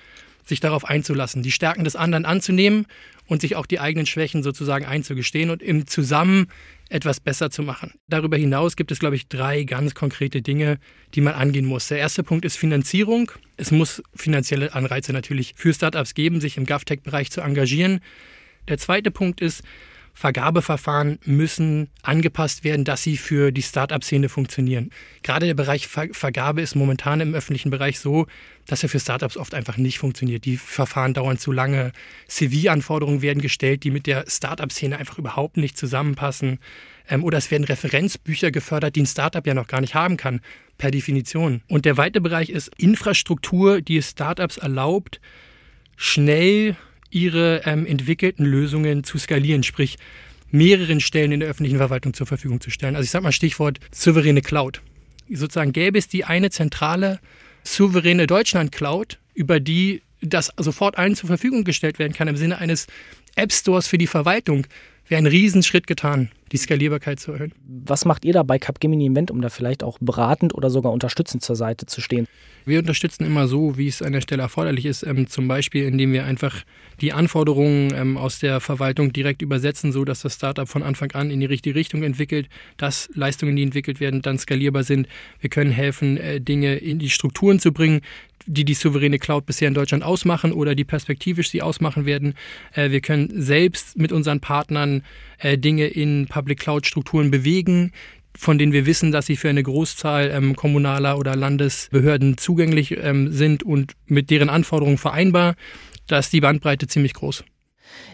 sich 0.45 0.59
darauf 0.59 0.85
einzulassen, 0.85 1.41
die 1.41 1.51
Stärken 1.51 1.83
des 1.83 1.95
anderen 1.95 2.23
anzunehmen 2.23 2.85
und 3.25 3.41
sich 3.41 3.55
auch 3.55 3.65
die 3.65 3.79
eigenen 3.79 4.05
Schwächen 4.05 4.43
sozusagen 4.43 4.85
einzugestehen 4.85 5.49
und 5.49 5.63
im 5.63 5.87
Zusammen 5.87 6.47
etwas 6.89 7.19
besser 7.19 7.49
zu 7.49 7.63
machen. 7.63 7.93
Darüber 8.07 8.37
hinaus 8.37 8.75
gibt 8.75 8.91
es, 8.91 8.99
glaube 8.99 9.15
ich, 9.15 9.27
drei 9.27 9.63
ganz 9.63 9.95
konkrete 9.95 10.43
Dinge, 10.43 10.77
die 11.15 11.21
man 11.21 11.33
angehen 11.33 11.65
muss. 11.65 11.87
Der 11.87 11.97
erste 11.97 12.21
Punkt 12.21 12.45
ist 12.45 12.57
Finanzierung. 12.57 13.31
Es 13.57 13.71
muss 13.71 14.03
finanzielle 14.13 14.75
Anreize 14.75 15.13
natürlich 15.13 15.55
für 15.57 15.73
Startups 15.73 16.13
geben, 16.13 16.41
sich 16.41 16.57
im 16.57 16.67
GovTech-Bereich 16.67 17.31
zu 17.31 17.41
engagieren. 17.41 18.01
Der 18.67 18.77
zweite 18.77 19.09
Punkt 19.09 19.41
ist, 19.41 19.63
Vergabeverfahren 20.17 21.19
müssen 21.25 21.89
angepasst 22.01 22.63
werden, 22.63 22.85
dass 22.85 23.03
sie 23.03 23.17
für 23.17 23.51
die 23.51 23.61
Start-up-Szene 23.61 24.29
funktionieren. 24.29 24.89
Gerade 25.23 25.45
der 25.45 25.55
Bereich 25.55 25.87
Ver 25.87 26.07
Vergabe 26.13 26.61
ist 26.61 26.73
momentan 26.73 27.19
im 27.19 27.35
öffentlichen 27.35 27.69
Bereich 27.69 27.99
so, 27.99 28.25
dass 28.65 28.81
er 28.81 28.87
für 28.87 29.01
Startups 29.01 29.35
oft 29.35 29.53
einfach 29.53 29.75
nicht 29.75 29.99
funktioniert. 29.99 30.45
Die 30.45 30.55
Verfahren 30.55 31.13
dauern 31.13 31.37
zu 31.37 31.51
lange. 31.51 31.91
CV-Anforderungen 32.29 33.21
werden 33.21 33.41
gestellt, 33.41 33.83
die 33.83 33.91
mit 33.91 34.07
der 34.07 34.23
Startup-Szene 34.25 34.97
einfach 34.97 35.17
überhaupt 35.17 35.57
nicht 35.57 35.77
zusammenpassen. 35.77 36.59
Ähm, 37.09 37.21
oder 37.21 37.37
es 37.37 37.51
werden 37.51 37.65
Referenzbücher 37.65 38.51
gefördert, 38.51 38.95
die 38.95 39.01
ein 39.01 39.07
Startup 39.07 39.45
ja 39.45 39.53
noch 39.53 39.67
gar 39.67 39.81
nicht 39.81 39.95
haben 39.95 40.15
kann, 40.15 40.39
per 40.77 40.91
Definition. 40.91 41.61
Und 41.67 41.83
der 41.83 41.97
weite 41.97 42.21
Bereich 42.21 42.49
ist 42.49 42.71
Infrastruktur, 42.77 43.81
die 43.81 43.97
es 43.97 44.11
Startups 44.11 44.55
erlaubt, 44.55 45.19
schnell 45.97 46.77
ihre 47.15 47.61
ähm, 47.65 47.85
entwickelten 47.85 48.45
Lösungen 48.45 49.05
zu 49.05 49.17
skalieren, 49.17 49.63
sprich 49.63 49.97
mehreren 50.51 50.99
Stellen 50.99 51.31
in 51.31 51.39
der 51.39 51.49
öffentlichen 51.49 51.77
Verwaltung 51.77 52.13
zur 52.13 52.27
Verfügung 52.27 52.59
zu 52.59 52.69
stellen. 52.69 52.95
Also 52.95 53.05
ich 53.05 53.11
sage 53.11 53.23
mal 53.23 53.31
Stichwort 53.31 53.79
souveräne 53.91 54.41
Cloud. 54.41 54.81
Sozusagen 55.29 55.71
gäbe 55.71 55.97
es 55.97 56.07
die 56.07 56.25
eine 56.25 56.51
zentrale 56.51 57.19
souveräne 57.63 58.27
Deutschland-Cloud, 58.27 59.17
über 59.33 59.59
die 59.59 60.01
das 60.21 60.51
sofort 60.57 60.97
allen 60.97 61.15
zur 61.15 61.27
Verfügung 61.27 61.63
gestellt 61.63 61.99
werden 61.99 62.13
kann 62.13 62.27
im 62.27 62.37
Sinne 62.37 62.57
eines 62.57 62.87
App 63.35 63.51
Stores 63.51 63.87
für 63.87 63.97
die 63.97 64.07
Verwaltung, 64.07 64.67
wäre 65.07 65.21
ein 65.21 65.27
Riesenschritt 65.27 65.87
getan, 65.87 66.29
die 66.51 66.57
Skalierbarkeit 66.57 67.19
zu 67.19 67.31
erhöhen. 67.31 67.53
Was 67.65 68.05
macht 68.05 68.25
ihr 68.25 68.33
da 68.33 68.43
bei 68.43 68.59
Capgemini 68.59 69.05
Invent, 69.05 69.31
um 69.31 69.41
da 69.41 69.49
vielleicht 69.49 69.83
auch 69.83 69.97
beratend 69.99 70.53
oder 70.53 70.69
sogar 70.69 70.91
unterstützend 70.91 71.43
zur 71.43 71.55
Seite 71.55 71.85
zu 71.85 72.01
stehen? 72.01 72.27
Wir 72.67 72.79
unterstützen 72.79 73.25
immer 73.25 73.47
so, 73.47 73.77
wie 73.77 73.87
es 73.87 74.01
an 74.01 74.11
der 74.11 74.21
Stelle 74.21 74.41
erforderlich 74.41 74.85
ist, 74.85 75.03
ähm, 75.03 75.27
zum 75.27 75.47
Beispiel 75.47 75.85
indem 75.85 76.13
wir 76.13 76.25
einfach 76.25 76.63
die 76.99 77.13
Anforderungen 77.13 77.93
ähm, 77.93 78.17
aus 78.17 78.39
der 78.39 78.59
Verwaltung 78.59 79.13
direkt 79.13 79.43
übersetzen, 79.43 79.91
so 79.91 80.03
dass 80.03 80.21
das 80.21 80.35
Startup 80.35 80.67
von 80.67 80.81
Anfang 80.81 81.11
an 81.11 81.29
in 81.29 81.39
die 81.39 81.45
richtige 81.45 81.75
Richtung 81.75 82.01
entwickelt, 82.01 82.49
dass 82.77 83.09
Leistungen, 83.13 83.55
die 83.55 83.63
entwickelt 83.63 83.99
werden, 83.99 84.23
dann 84.23 84.39
skalierbar 84.39 84.83
sind. 84.83 85.07
Wir 85.39 85.49
können 85.49 85.71
helfen, 85.71 86.17
äh, 86.17 86.41
Dinge 86.41 86.75
in 86.75 86.97
die 86.97 87.11
Strukturen 87.11 87.59
zu 87.59 87.71
bringen, 87.71 88.01
die 88.47 88.65
die 88.65 88.73
souveräne 88.73 89.19
Cloud 89.19 89.45
bisher 89.45 89.67
in 89.67 89.73
Deutschland 89.73 90.03
ausmachen 90.03 90.51
oder 90.51 90.75
die 90.75 90.83
perspektivisch 90.83 91.49
sie 91.49 91.61
ausmachen 91.61 92.05
werden. 92.05 92.35
Äh, 92.73 92.91
wir 92.91 93.01
können 93.01 93.29
selbst 93.41 93.97
mit 93.97 94.11
unseren 94.11 94.39
Partnern 94.39 95.03
äh, 95.39 95.57
Dinge 95.57 95.87
in 95.87 96.27
Public 96.27 96.59
Cloud 96.59 96.85
Strukturen 96.85 97.31
bewegen, 97.31 97.91
von 98.37 98.57
denen 98.57 98.73
wir 98.73 98.85
wissen, 98.85 99.11
dass 99.11 99.25
sie 99.25 99.37
für 99.37 99.49
eine 99.49 99.63
Großzahl 99.63 100.29
ähm, 100.31 100.55
kommunaler 100.55 101.17
oder 101.17 101.35
Landesbehörden 101.35 102.37
zugänglich 102.37 102.97
ähm, 102.97 103.31
sind 103.31 103.63
und 103.63 103.93
mit 104.05 104.29
deren 104.29 104.49
Anforderungen 104.49 104.97
vereinbar. 104.97 105.55
Da 106.07 106.19
ist 106.19 106.33
die 106.33 106.41
Bandbreite 106.41 106.87
ziemlich 106.87 107.13
groß. 107.13 107.43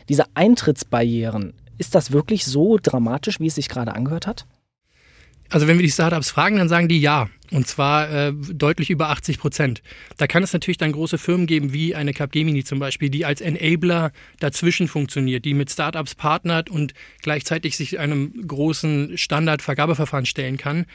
Diese 0.09 0.25
Eintrittsbarrieren, 0.35 1.53
ist 1.77 1.95
das 1.95 2.11
wirklich 2.11 2.45
so 2.45 2.77
dramatisch, 2.81 3.39
wie 3.39 3.47
es 3.47 3.55
sich 3.55 3.67
gerade 3.67 3.95
angehört 3.95 4.27
hat? 4.27 4.45
Also 5.51 5.67
wenn 5.67 5.77
wir 5.77 5.83
die 5.83 5.91
Startups 5.91 6.31
fragen, 6.31 6.57
dann 6.57 6.69
sagen 6.69 6.87
die 6.87 7.01
ja. 7.01 7.29
Und 7.51 7.67
zwar 7.67 8.09
äh, 8.09 8.31
deutlich 8.33 8.89
über 8.89 9.09
80 9.09 9.37
Prozent. 9.37 9.81
Da 10.15 10.25
kann 10.25 10.41
es 10.41 10.53
natürlich 10.53 10.77
dann 10.77 10.93
große 10.93 11.17
Firmen 11.17 11.45
geben, 11.45 11.73
wie 11.73 11.93
eine 11.93 12.13
Capgemini 12.13 12.63
zum 12.63 12.79
Beispiel, 12.79 13.09
die 13.09 13.25
als 13.25 13.41
Enabler 13.41 14.13
dazwischen 14.39 14.87
funktioniert, 14.87 15.43
die 15.43 15.53
mit 15.53 15.69
Startups 15.69 16.15
partnert 16.15 16.69
und 16.69 16.93
gleichzeitig 17.21 17.75
sich 17.75 17.99
einem 17.99 18.47
großen 18.47 19.17
Standardvergabeverfahren 19.17 20.25
stellen 20.25 20.55
kann. 20.55 20.85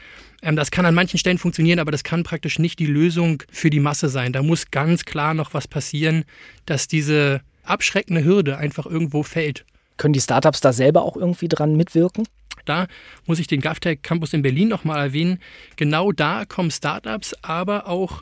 Ähm, 0.41 0.55
das 0.55 0.71
kann 0.71 0.87
an 0.87 0.95
manchen 0.95 1.19
Stellen 1.19 1.37
funktionieren, 1.37 1.77
aber 1.77 1.91
das 1.91 2.03
kann 2.03 2.23
praktisch 2.23 2.57
nicht 2.57 2.79
die 2.79 2.87
Lösung 2.87 3.43
für 3.51 3.69
die 3.69 3.79
Masse 3.79 4.09
sein. 4.09 4.33
Da 4.33 4.41
muss 4.41 4.71
ganz 4.71 5.05
klar 5.05 5.35
noch 5.35 5.53
was 5.53 5.67
passieren, 5.67 6.25
dass 6.65 6.87
diese 6.87 7.41
abschreckende 7.61 8.23
Hürde 8.23 8.57
einfach 8.57 8.87
irgendwo 8.87 9.21
fällt. 9.21 9.63
Können 9.97 10.13
die 10.13 10.21
Startups 10.21 10.61
da 10.61 10.73
selber 10.73 11.03
auch 11.03 11.15
irgendwie 11.15 11.47
dran 11.47 11.75
mitwirken? 11.75 12.23
Da 12.67 12.87
muss 13.25 13.39
ich 13.39 13.47
den 13.47 13.61
GovTech 13.61 14.01
Campus 14.01 14.33
in 14.33 14.41
Berlin 14.41 14.67
nochmal 14.67 14.99
erwähnen. 14.99 15.39
Genau 15.75 16.11
da 16.11 16.45
kommen 16.45 16.71
Startups, 16.71 17.35
aber 17.41 17.87
auch 17.87 18.21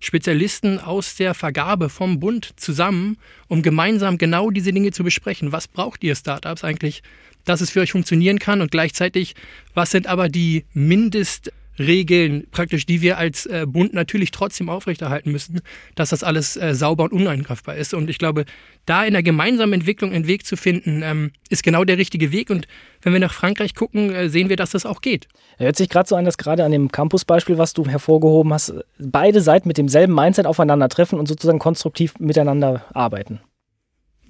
Spezialisten 0.00 0.78
aus 0.78 1.16
der 1.16 1.34
Vergabe 1.34 1.88
vom 1.88 2.20
Bund 2.20 2.52
zusammen, 2.56 3.18
um 3.48 3.62
gemeinsam 3.62 4.16
genau 4.16 4.50
diese 4.50 4.72
Dinge 4.72 4.92
zu 4.92 5.02
besprechen. 5.02 5.50
Was 5.50 5.66
braucht 5.66 6.04
ihr 6.04 6.14
Startups 6.14 6.62
eigentlich, 6.62 7.02
dass 7.44 7.60
es 7.60 7.70
für 7.70 7.80
euch 7.80 7.92
funktionieren 7.92 8.38
kann 8.38 8.60
und 8.60 8.70
gleichzeitig, 8.70 9.34
was 9.74 9.90
sind 9.90 10.06
aber 10.06 10.28
die 10.28 10.64
Mindest 10.72 11.52
Regeln 11.78 12.46
praktisch, 12.50 12.86
die 12.86 13.02
wir 13.02 13.18
als 13.18 13.46
äh, 13.46 13.66
Bund 13.66 13.94
natürlich 13.94 14.30
trotzdem 14.30 14.68
aufrechterhalten 14.68 15.32
müssen, 15.32 15.60
dass 15.94 16.10
das 16.10 16.22
alles 16.22 16.56
äh, 16.56 16.74
sauber 16.74 17.04
und 17.04 17.12
unangreifbar 17.12 17.76
ist. 17.76 17.94
Und 17.94 18.10
ich 18.10 18.18
glaube, 18.18 18.44
da 18.86 19.04
in 19.04 19.12
der 19.12 19.22
gemeinsamen 19.22 19.74
Entwicklung 19.74 20.12
einen 20.12 20.26
Weg 20.26 20.46
zu 20.46 20.56
finden, 20.56 21.02
ähm, 21.02 21.32
ist 21.48 21.62
genau 21.62 21.84
der 21.84 21.98
richtige 21.98 22.32
Weg. 22.32 22.50
Und 22.50 22.66
wenn 23.02 23.12
wir 23.12 23.20
nach 23.20 23.32
Frankreich 23.32 23.74
gucken, 23.74 24.12
äh, 24.12 24.28
sehen 24.28 24.48
wir, 24.48 24.56
dass 24.56 24.70
das 24.70 24.86
auch 24.86 25.00
geht. 25.00 25.28
Hört 25.58 25.76
sich 25.76 25.88
gerade 25.88 26.08
so 26.08 26.16
an, 26.16 26.24
dass 26.24 26.38
gerade 26.38 26.64
an 26.64 26.72
dem 26.72 26.90
Campus-Beispiel, 26.90 27.58
was 27.58 27.74
du 27.74 27.86
hervorgehoben 27.86 28.52
hast, 28.52 28.74
beide 28.98 29.40
Seiten 29.40 29.68
mit 29.68 29.78
demselben 29.78 30.14
Mindset 30.14 30.46
aufeinandertreffen 30.46 31.18
und 31.18 31.26
sozusagen 31.26 31.58
konstruktiv 31.58 32.14
miteinander 32.18 32.84
arbeiten. 32.94 33.40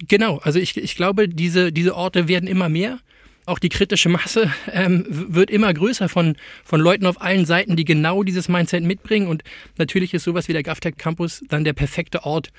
Genau, 0.07 0.39
also 0.39 0.59
ich, 0.59 0.77
ich 0.77 0.95
glaube, 0.95 1.29
diese, 1.29 1.73
diese 1.73 1.97
Orte 1.97 2.29
werden 2.29 2.47
immer 2.47 2.69
mehr 2.69 2.99
auch 3.49 3.59
die 3.59 3.69
kritische 3.69 4.09
Masse 4.09 4.53
ähm, 4.73 5.05
wird 5.09 5.51
immer 5.51 5.73
größer 5.73 6.09
von, 6.09 6.37
von 6.65 6.81
Leuten 6.81 7.07
auf 7.07 7.21
allen 7.21 7.47
Seiten, 7.47 7.77
die 7.77 7.85
genau 7.85 8.23
dieses 8.23 8.49
Mindset 8.49 8.85
mitbringen. 8.85 9.27
Und 9.27 9.43
natürlich 9.77 10.15
ist 10.15 10.25
sowas 10.25 10.49
wie 10.49 10.53
der 10.53 10.63
GovTech 10.63 10.97
Campus 10.97 11.43
dann 11.49 11.65
der 11.65 11.73
perfekte 11.73 12.25
Ort, 12.25 12.51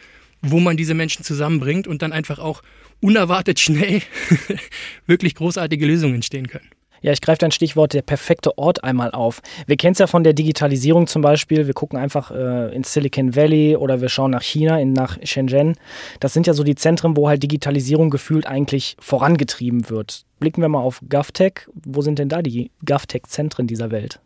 wo 0.41 0.59
man 0.59 0.77
diese 0.77 0.93
Menschen 0.93 1.23
zusammenbringt 1.23 1.87
und 1.87 2.01
dann 2.01 2.11
einfach 2.11 2.39
auch 2.39 2.61
unerwartet 3.01 3.59
schnell 3.59 4.01
wirklich 5.05 5.35
großartige 5.35 5.85
Lösungen 5.85 6.15
entstehen 6.15 6.47
können. 6.47 6.69
Ja, 7.01 7.11
ich 7.11 7.21
greife 7.21 7.39
dein 7.39 7.51
Stichwort 7.51 7.93
der 7.93 8.01
perfekte 8.01 8.57
Ort 8.57 8.83
einmal 8.83 9.11
auf. 9.11 9.41
Wir 9.67 9.77
kennen 9.77 9.93
es 9.93 9.99
ja 9.99 10.07
von 10.07 10.23
der 10.23 10.33
Digitalisierung 10.33 11.07
zum 11.07 11.21
Beispiel. 11.21 11.67
Wir 11.67 11.73
gucken 11.73 11.97
einfach 11.97 12.31
äh, 12.31 12.75
ins 12.75 12.93
Silicon 12.93 13.35
Valley 13.35 13.75
oder 13.75 14.01
wir 14.01 14.09
schauen 14.09 14.31
nach 14.31 14.43
China, 14.43 14.79
in, 14.79 14.93
nach 14.93 15.17
Shenzhen. 15.23 15.75
Das 16.19 16.33
sind 16.33 16.47
ja 16.47 16.53
so 16.53 16.63
die 16.63 16.75
Zentren, 16.75 17.15
wo 17.15 17.29
halt 17.29 17.41
Digitalisierung 17.43 18.09
gefühlt 18.09 18.47
eigentlich 18.47 18.95
vorangetrieben 18.99 19.89
wird. 19.89 20.25
Blicken 20.39 20.61
wir 20.61 20.69
mal 20.69 20.79
auf 20.79 21.01
GovTech. 21.07 21.67
Wo 21.85 22.01
sind 22.01 22.19
denn 22.19 22.29
da 22.29 22.41
die 22.41 22.71
GovTech-Zentren 22.85 23.67
dieser 23.67 23.91
Welt? 23.91 24.19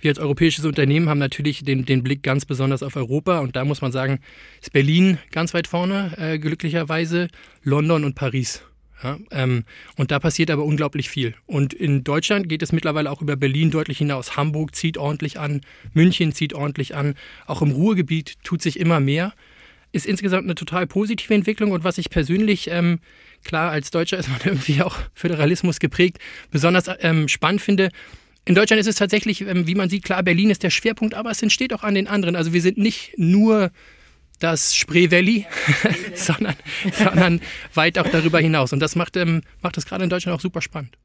Wir 0.00 0.10
als 0.10 0.18
europäisches 0.18 0.64
Unternehmen 0.64 1.08
haben 1.08 1.18
natürlich 1.18 1.64
den, 1.64 1.84
den, 1.84 2.02
Blick 2.02 2.22
ganz 2.22 2.44
besonders 2.44 2.82
auf 2.82 2.96
Europa 2.96 3.40
und 3.40 3.56
da 3.56 3.64
muss 3.64 3.80
man 3.80 3.92
sagen, 3.92 4.20
ist 4.60 4.72
Berlin 4.72 5.18
ganz 5.32 5.54
weit 5.54 5.66
vorne, 5.66 6.12
äh, 6.18 6.38
glücklicherweise, 6.38 7.28
London 7.62 8.04
und 8.04 8.14
Paris. 8.14 8.62
Ja, 9.02 9.18
ähm, 9.30 9.64
und 9.96 10.10
da 10.10 10.18
passiert 10.18 10.50
aber 10.50 10.64
unglaublich 10.64 11.10
viel. 11.10 11.34
Und 11.44 11.74
in 11.74 12.02
Deutschland 12.02 12.48
geht 12.48 12.62
es 12.62 12.72
mittlerweile 12.72 13.10
auch 13.10 13.20
über 13.20 13.36
Berlin 13.36 13.70
deutlich 13.70 13.98
hinaus. 13.98 14.36
Hamburg 14.36 14.74
zieht 14.74 14.96
ordentlich 14.96 15.38
an, 15.38 15.60
München 15.92 16.32
zieht 16.32 16.54
ordentlich 16.54 16.94
an, 16.94 17.14
auch 17.46 17.60
im 17.60 17.72
Ruhrgebiet 17.72 18.36
tut 18.42 18.62
sich 18.62 18.80
immer 18.80 19.00
mehr. 19.00 19.34
Ist 19.92 20.06
insgesamt 20.06 20.44
eine 20.44 20.54
total 20.54 20.86
positive 20.86 21.34
Entwicklung 21.34 21.72
und 21.72 21.84
was 21.84 21.98
ich 21.98 22.08
persönlich, 22.08 22.70
ähm, 22.70 23.00
klar, 23.44 23.70
als 23.70 23.90
Deutscher 23.90 24.16
ist 24.16 24.30
man 24.30 24.40
irgendwie 24.44 24.82
auch 24.82 24.96
Föderalismus 25.14 25.78
geprägt, 25.78 26.18
besonders 26.50 26.84
ähm, 27.00 27.28
spannend 27.28 27.60
finde, 27.60 27.90
in 28.46 28.54
Deutschland 28.54 28.80
ist 28.80 28.86
es 28.86 28.94
tatsächlich, 28.94 29.40
ähm, 29.40 29.66
wie 29.66 29.74
man 29.74 29.90
sieht, 29.90 30.04
klar, 30.04 30.22
Berlin 30.22 30.50
ist 30.50 30.62
der 30.62 30.70
Schwerpunkt, 30.70 31.14
aber 31.14 31.30
es 31.32 31.42
entsteht 31.42 31.74
auch 31.74 31.82
an 31.82 31.96
den 31.96 32.06
anderen. 32.06 32.36
Also 32.36 32.52
wir 32.52 32.62
sind 32.62 32.78
nicht 32.78 33.12
nur 33.16 33.72
das 34.38 34.74
Spree 34.74 35.10
Valley, 35.10 35.46
sondern, 36.14 36.54
sondern 36.92 37.40
weit 37.74 37.98
auch 37.98 38.08
darüber 38.08 38.40
hinaus. 38.40 38.72
Und 38.72 38.80
das 38.80 38.96
macht, 38.96 39.16
ähm, 39.16 39.42
macht 39.62 39.76
das 39.76 39.86
gerade 39.86 40.04
in 40.04 40.10
Deutschland 40.10 40.36
auch 40.36 40.42
super 40.42 40.60
spannend. 40.60 40.96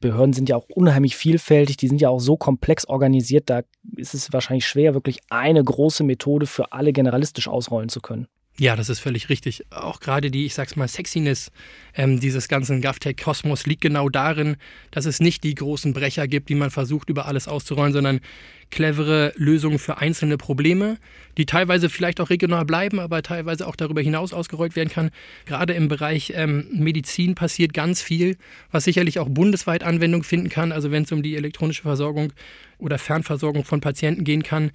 Behörden 0.00 0.34
sind 0.34 0.48
ja 0.50 0.56
auch 0.56 0.68
unheimlich 0.68 1.16
vielfältig, 1.16 1.78
die 1.78 1.88
sind 1.88 2.00
ja 2.00 2.10
auch 2.10 2.18
so 2.18 2.36
komplex 2.36 2.86
organisiert, 2.86 3.48
da 3.48 3.62
ist 3.96 4.12
es 4.12 4.32
wahrscheinlich 4.34 4.66
schwer, 4.66 4.92
wirklich 4.92 5.20
eine 5.30 5.64
große 5.64 6.04
Methode 6.04 6.46
für 6.46 6.72
alle 6.72 6.92
generalistisch 6.92 7.48
ausrollen 7.48 7.88
zu 7.88 8.00
können. 8.00 8.26
Ja, 8.56 8.76
das 8.76 8.88
ist 8.88 9.00
völlig 9.00 9.30
richtig. 9.30 9.64
Auch 9.70 9.98
gerade 9.98 10.30
die, 10.30 10.46
ich 10.46 10.54
sag's 10.54 10.76
mal, 10.76 10.86
Sexiness 10.86 11.50
ähm, 11.96 12.20
dieses 12.20 12.46
ganzen 12.46 12.80
GovTech-Kosmos 12.80 13.66
liegt 13.66 13.80
genau 13.80 14.08
darin, 14.08 14.56
dass 14.92 15.06
es 15.06 15.18
nicht 15.18 15.42
die 15.42 15.56
großen 15.56 15.92
Brecher 15.92 16.28
gibt, 16.28 16.48
die 16.50 16.54
man 16.54 16.70
versucht, 16.70 17.10
über 17.10 17.26
alles 17.26 17.48
auszurollen, 17.48 17.92
sondern 17.92 18.20
clevere 18.70 19.32
Lösungen 19.36 19.80
für 19.80 19.98
einzelne 19.98 20.38
Probleme, 20.38 20.98
die 21.36 21.46
teilweise 21.46 21.90
vielleicht 21.90 22.20
auch 22.20 22.30
regional 22.30 22.64
bleiben, 22.64 23.00
aber 23.00 23.22
teilweise 23.22 23.66
auch 23.66 23.74
darüber 23.74 24.02
hinaus 24.02 24.32
ausgerollt 24.32 24.76
werden 24.76 24.88
kann. 24.88 25.10
Gerade 25.46 25.72
im 25.72 25.88
Bereich 25.88 26.32
ähm, 26.36 26.68
Medizin 26.72 27.34
passiert 27.34 27.74
ganz 27.74 28.02
viel, 28.02 28.36
was 28.70 28.84
sicherlich 28.84 29.18
auch 29.18 29.28
bundesweit 29.28 29.82
Anwendung 29.82 30.22
finden 30.22 30.48
kann. 30.48 30.70
Also 30.70 30.92
wenn 30.92 31.02
es 31.02 31.10
um 31.10 31.24
die 31.24 31.34
elektronische 31.34 31.82
Versorgung 31.82 32.32
oder 32.78 32.98
Fernversorgung 32.98 33.64
von 33.64 33.80
Patienten 33.80 34.22
gehen 34.22 34.44
kann 34.44 34.70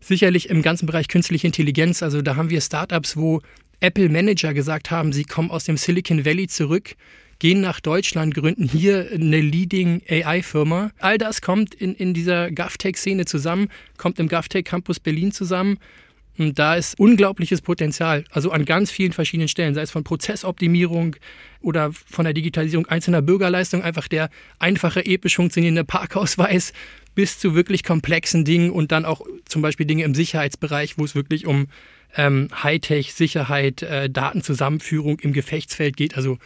sicherlich 0.00 0.50
im 0.50 0.62
ganzen 0.62 0.86
Bereich 0.86 1.08
künstliche 1.08 1.46
Intelligenz. 1.46 2.02
Also 2.02 2.22
da 2.22 2.36
haben 2.36 2.50
wir 2.50 2.60
Startups, 2.60 3.16
wo 3.16 3.40
Apple 3.80 4.08
Manager 4.08 4.54
gesagt 4.54 4.90
haben, 4.90 5.12
sie 5.12 5.24
kommen 5.24 5.50
aus 5.50 5.64
dem 5.64 5.76
Silicon 5.76 6.24
Valley 6.24 6.46
zurück, 6.46 6.94
gehen 7.38 7.60
nach 7.60 7.80
Deutschland, 7.80 8.34
gründen 8.34 8.68
hier 8.68 9.08
eine 9.12 9.40
Leading 9.40 10.02
AI-Firma. 10.08 10.90
All 10.98 11.18
das 11.18 11.42
kommt 11.42 11.74
in, 11.74 11.94
in 11.94 12.14
dieser 12.14 12.50
GovTech-Szene 12.50 13.26
zusammen, 13.26 13.68
kommt 13.98 14.18
im 14.18 14.28
GovTech 14.28 14.64
Campus 14.64 15.00
Berlin 15.00 15.32
zusammen. 15.32 15.78
Und 16.38 16.58
da 16.58 16.74
ist 16.74 16.98
unglaubliches 16.98 17.62
Potenzial, 17.62 18.24
also 18.30 18.50
an 18.50 18.66
ganz 18.66 18.90
vielen 18.90 19.12
verschiedenen 19.12 19.48
Stellen, 19.48 19.74
sei 19.74 19.82
es 19.82 19.90
von 19.90 20.04
Prozessoptimierung 20.04 21.16
oder 21.62 21.92
von 21.92 22.24
der 22.24 22.34
Digitalisierung 22.34 22.86
einzelner 22.86 23.22
Bürgerleistungen, 23.22 23.84
einfach 23.84 24.06
der 24.06 24.28
einfache, 24.58 25.06
episch 25.06 25.36
funktionierende 25.36 25.84
Parkausweis 25.84 26.74
bis 27.16 27.40
zu 27.40 27.56
wirklich 27.56 27.82
komplexen 27.82 28.44
Dingen 28.44 28.70
und 28.70 28.92
dann 28.92 29.04
auch 29.04 29.22
zum 29.46 29.62
Beispiel 29.62 29.86
Dinge 29.86 30.04
im 30.04 30.14
Sicherheitsbereich, 30.14 30.98
wo 30.98 31.04
es 31.04 31.16
wirklich 31.16 31.46
um 31.46 31.66
ähm, 32.14 32.48
Hightech, 32.62 33.14
Sicherheit, 33.14 33.82
äh, 33.82 34.08
Datenzusammenführung 34.08 35.18
im 35.18 35.32
Gefechtsfeld 35.32 35.96
geht. 35.96 36.16
Also 36.16 36.38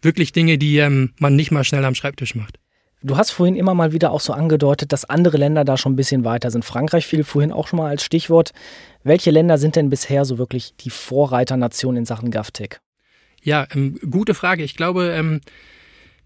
wirklich 0.00 0.32
Dinge, 0.32 0.56
die 0.56 0.78
ähm, 0.78 1.10
man 1.18 1.36
nicht 1.36 1.50
mal 1.50 1.64
schnell 1.64 1.84
am 1.84 1.94
Schreibtisch 1.94 2.34
macht. 2.34 2.58
Du 3.04 3.16
hast 3.16 3.32
vorhin 3.32 3.56
immer 3.56 3.74
mal 3.74 3.92
wieder 3.92 4.12
auch 4.12 4.20
so 4.20 4.32
angedeutet, 4.32 4.92
dass 4.92 5.04
andere 5.04 5.36
Länder 5.36 5.64
da 5.64 5.76
schon 5.76 5.94
ein 5.94 5.96
bisschen 5.96 6.24
weiter 6.24 6.52
sind. 6.52 6.64
Frankreich 6.64 7.04
fiel 7.04 7.24
vorhin 7.24 7.50
auch 7.50 7.66
schon 7.66 7.78
mal 7.78 7.88
als 7.88 8.04
Stichwort. 8.04 8.52
Welche 9.02 9.32
Länder 9.32 9.58
sind 9.58 9.74
denn 9.74 9.90
bisher 9.90 10.24
so 10.24 10.38
wirklich 10.38 10.74
die 10.76 10.90
Vorreiternation 10.90 11.96
in 11.96 12.04
Sachen 12.04 12.30
GovTech? 12.30 12.78
Ja, 13.42 13.66
ähm, 13.74 13.98
gute 14.08 14.34
Frage. 14.34 14.62
Ich 14.62 14.76
glaube, 14.76 15.12
ähm, 15.16 15.40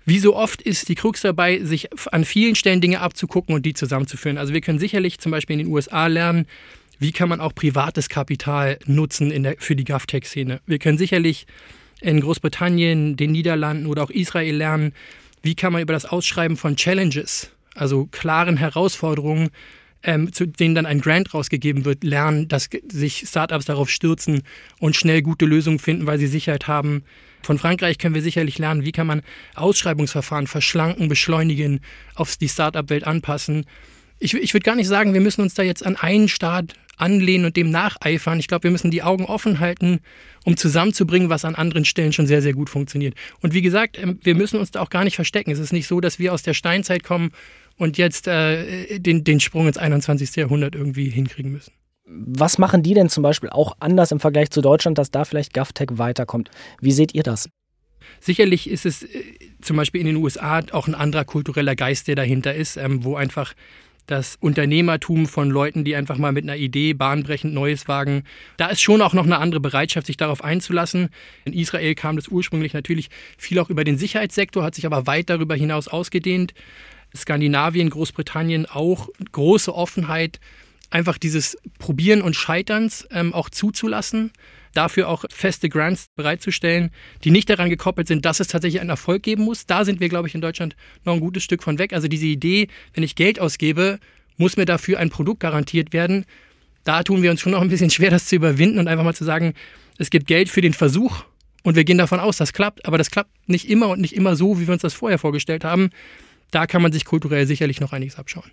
wie 0.06 0.20
so 0.20 0.36
oft 0.36 0.62
ist 0.62 0.88
die 0.88 0.94
Krux 0.94 1.20
dabei, 1.20 1.58
sich 1.64 1.88
an 2.12 2.24
vielen 2.24 2.54
Stellen 2.54 2.80
Dinge 2.80 3.00
abzugucken 3.00 3.54
und 3.54 3.66
die 3.66 3.74
zusammenzuführen. 3.74 4.38
Also 4.38 4.54
wir 4.54 4.60
können 4.60 4.78
sicherlich 4.78 5.18
zum 5.18 5.32
Beispiel 5.32 5.54
in 5.58 5.66
den 5.66 5.72
USA 5.72 6.06
lernen, 6.06 6.46
wie 7.00 7.10
kann 7.10 7.28
man 7.28 7.40
auch 7.40 7.54
privates 7.54 8.08
Kapital 8.08 8.78
nutzen 8.86 9.32
in 9.32 9.42
der, 9.42 9.56
für 9.58 9.74
die 9.74 9.84
GovTech-Szene. 9.84 10.60
Wir 10.64 10.78
können 10.78 10.96
sicherlich 10.96 11.46
in 12.00 12.20
Großbritannien, 12.20 13.16
den 13.16 13.32
Niederlanden 13.32 13.86
oder 13.86 14.04
auch 14.04 14.10
Israel 14.10 14.54
lernen, 14.54 14.92
wie 15.42 15.56
kann 15.56 15.72
man 15.72 15.82
über 15.82 15.92
das 15.92 16.06
Ausschreiben 16.06 16.56
von 16.56 16.76
Challenges, 16.76 17.50
also 17.74 18.06
klaren 18.06 18.56
Herausforderungen, 18.56 19.50
ähm, 20.04 20.32
zu 20.32 20.46
denen 20.46 20.76
dann 20.76 20.86
ein 20.86 21.00
Grant 21.00 21.34
rausgegeben 21.34 21.84
wird, 21.84 22.04
lernen, 22.04 22.46
dass 22.46 22.68
sich 22.90 23.24
Startups 23.26 23.64
darauf 23.64 23.90
stürzen 23.90 24.42
und 24.78 24.94
schnell 24.94 25.22
gute 25.22 25.46
Lösungen 25.46 25.80
finden, 25.80 26.06
weil 26.06 26.18
sie 26.18 26.28
Sicherheit 26.28 26.68
haben, 26.68 27.02
von 27.46 27.58
Frankreich 27.58 27.98
können 27.98 28.14
wir 28.14 28.22
sicherlich 28.22 28.58
lernen, 28.58 28.84
wie 28.84 28.92
kann 28.92 29.06
man 29.06 29.22
Ausschreibungsverfahren 29.54 30.46
verschlanken, 30.46 31.08
beschleunigen, 31.08 31.80
auf 32.14 32.36
die 32.36 32.48
Startup-Welt 32.48 33.06
anpassen. 33.06 33.64
Ich, 34.18 34.34
ich 34.34 34.52
würde 34.52 34.64
gar 34.64 34.76
nicht 34.76 34.88
sagen, 34.88 35.14
wir 35.14 35.20
müssen 35.20 35.42
uns 35.42 35.54
da 35.54 35.62
jetzt 35.62 35.86
an 35.86 35.96
einen 35.96 36.28
Staat 36.28 36.74
anlehnen 36.96 37.46
und 37.46 37.56
dem 37.56 37.70
nacheifern. 37.70 38.40
Ich 38.40 38.48
glaube, 38.48 38.64
wir 38.64 38.70
müssen 38.70 38.90
die 38.90 39.02
Augen 39.02 39.26
offen 39.26 39.60
halten, 39.60 40.00
um 40.44 40.56
zusammenzubringen, 40.56 41.28
was 41.28 41.44
an 41.44 41.54
anderen 41.54 41.84
Stellen 41.84 42.12
schon 42.12 42.26
sehr, 42.26 42.42
sehr 42.42 42.54
gut 42.54 42.70
funktioniert. 42.70 43.14
Und 43.40 43.54
wie 43.54 43.62
gesagt, 43.62 43.98
ähm, 43.98 44.18
wir 44.22 44.34
müssen 44.34 44.58
uns 44.58 44.70
da 44.70 44.80
auch 44.80 44.90
gar 44.90 45.04
nicht 45.04 45.16
verstecken. 45.16 45.50
Es 45.50 45.58
ist 45.58 45.72
nicht 45.72 45.86
so, 45.86 46.00
dass 46.00 46.18
wir 46.18 46.32
aus 46.32 46.42
der 46.42 46.54
Steinzeit 46.54 47.04
kommen 47.04 47.30
und 47.76 47.98
jetzt 47.98 48.26
äh, 48.26 48.98
den, 48.98 49.24
den 49.24 49.40
Sprung 49.40 49.68
ins 49.68 49.78
21. 49.78 50.34
Jahrhundert 50.36 50.74
irgendwie 50.74 51.10
hinkriegen 51.10 51.52
müssen. 51.52 51.72
Was 52.06 52.58
machen 52.58 52.84
die 52.84 52.94
denn 52.94 53.08
zum 53.08 53.24
Beispiel 53.24 53.50
auch 53.50 53.76
anders 53.80 54.12
im 54.12 54.20
Vergleich 54.20 54.50
zu 54.50 54.60
Deutschland, 54.60 54.96
dass 54.96 55.10
da 55.10 55.24
vielleicht 55.24 55.52
GovTech 55.52 55.88
weiterkommt? 55.92 56.50
Wie 56.80 56.92
seht 56.92 57.14
ihr 57.14 57.24
das? 57.24 57.48
Sicherlich 58.20 58.70
ist 58.70 58.86
es 58.86 59.02
äh, 59.02 59.08
zum 59.60 59.76
Beispiel 59.76 60.00
in 60.00 60.06
den 60.06 60.16
USA 60.16 60.60
auch 60.70 60.86
ein 60.86 60.94
anderer 60.94 61.24
kultureller 61.24 61.74
Geist, 61.74 62.06
der 62.06 62.14
dahinter 62.14 62.54
ist, 62.54 62.76
ähm, 62.76 63.02
wo 63.02 63.16
einfach 63.16 63.54
das 64.06 64.36
Unternehmertum 64.38 65.26
von 65.26 65.50
Leuten, 65.50 65.82
die 65.82 65.96
einfach 65.96 66.16
mal 66.16 66.30
mit 66.30 66.44
einer 66.44 66.56
Idee 66.56 66.94
bahnbrechend 66.94 67.52
Neues 67.52 67.88
wagen. 67.88 68.22
Da 68.56 68.68
ist 68.68 68.80
schon 68.80 69.02
auch 69.02 69.12
noch 69.12 69.24
eine 69.24 69.38
andere 69.38 69.60
Bereitschaft, 69.60 70.06
sich 70.06 70.16
darauf 70.16 70.44
einzulassen. 70.44 71.08
In 71.44 71.52
Israel 71.52 71.96
kam 71.96 72.14
das 72.14 72.28
ursprünglich 72.28 72.72
natürlich 72.72 73.08
viel 73.36 73.58
auch 73.58 73.68
über 73.68 73.82
den 73.82 73.98
Sicherheitssektor, 73.98 74.62
hat 74.62 74.76
sich 74.76 74.86
aber 74.86 75.08
weit 75.08 75.28
darüber 75.28 75.56
hinaus 75.56 75.88
ausgedehnt. 75.88 76.54
Skandinavien, 77.16 77.90
Großbritannien 77.90 78.66
auch 78.66 79.08
große 79.32 79.74
Offenheit 79.74 80.38
einfach 80.90 81.18
dieses 81.18 81.56
Probieren 81.78 82.22
und 82.22 82.34
Scheiterns 82.34 83.06
ähm, 83.10 83.32
auch 83.32 83.50
zuzulassen, 83.50 84.32
dafür 84.72 85.08
auch 85.08 85.24
feste 85.30 85.68
Grants 85.68 86.06
bereitzustellen, 86.16 86.90
die 87.24 87.30
nicht 87.30 87.48
daran 87.48 87.70
gekoppelt 87.70 88.08
sind, 88.08 88.24
dass 88.24 88.40
es 88.40 88.48
tatsächlich 88.48 88.80
einen 88.80 88.90
Erfolg 88.90 89.22
geben 89.22 89.44
muss. 89.44 89.66
Da 89.66 89.84
sind 89.84 90.00
wir, 90.00 90.08
glaube 90.08 90.28
ich, 90.28 90.34
in 90.34 90.40
Deutschland 90.40 90.76
noch 91.04 91.14
ein 91.14 91.20
gutes 91.20 91.42
Stück 91.42 91.62
von 91.62 91.78
weg. 91.78 91.92
Also 91.92 92.08
diese 92.08 92.26
Idee, 92.26 92.68
wenn 92.94 93.02
ich 93.02 93.14
Geld 93.14 93.40
ausgebe, 93.40 93.98
muss 94.36 94.56
mir 94.56 94.66
dafür 94.66 94.98
ein 94.98 95.10
Produkt 95.10 95.40
garantiert 95.40 95.92
werden. 95.92 96.26
Da 96.84 97.02
tun 97.02 97.22
wir 97.22 97.30
uns 97.30 97.40
schon 97.40 97.52
noch 97.52 97.62
ein 97.62 97.68
bisschen 97.68 97.90
schwer, 97.90 98.10
das 98.10 98.26
zu 98.26 98.36
überwinden 98.36 98.78
und 98.78 98.86
einfach 98.86 99.04
mal 99.04 99.14
zu 99.14 99.24
sagen, 99.24 99.54
es 99.98 100.10
gibt 100.10 100.26
Geld 100.26 100.48
für 100.48 100.60
den 100.60 100.74
Versuch 100.74 101.24
und 101.62 101.74
wir 101.74 101.84
gehen 101.84 101.98
davon 101.98 102.20
aus, 102.20 102.36
das 102.36 102.52
klappt, 102.52 102.86
aber 102.86 102.98
das 102.98 103.10
klappt 103.10 103.30
nicht 103.48 103.68
immer 103.68 103.88
und 103.88 104.00
nicht 104.00 104.14
immer 104.14 104.36
so, 104.36 104.60
wie 104.60 104.66
wir 104.68 104.72
uns 104.72 104.82
das 104.82 104.94
vorher 104.94 105.18
vorgestellt 105.18 105.64
haben. 105.64 105.90
Da 106.52 106.66
kann 106.66 106.80
man 106.80 106.92
sich 106.92 107.04
kulturell 107.04 107.46
sicherlich 107.46 107.80
noch 107.80 107.92
einiges 107.92 108.16
abschauen. 108.16 108.52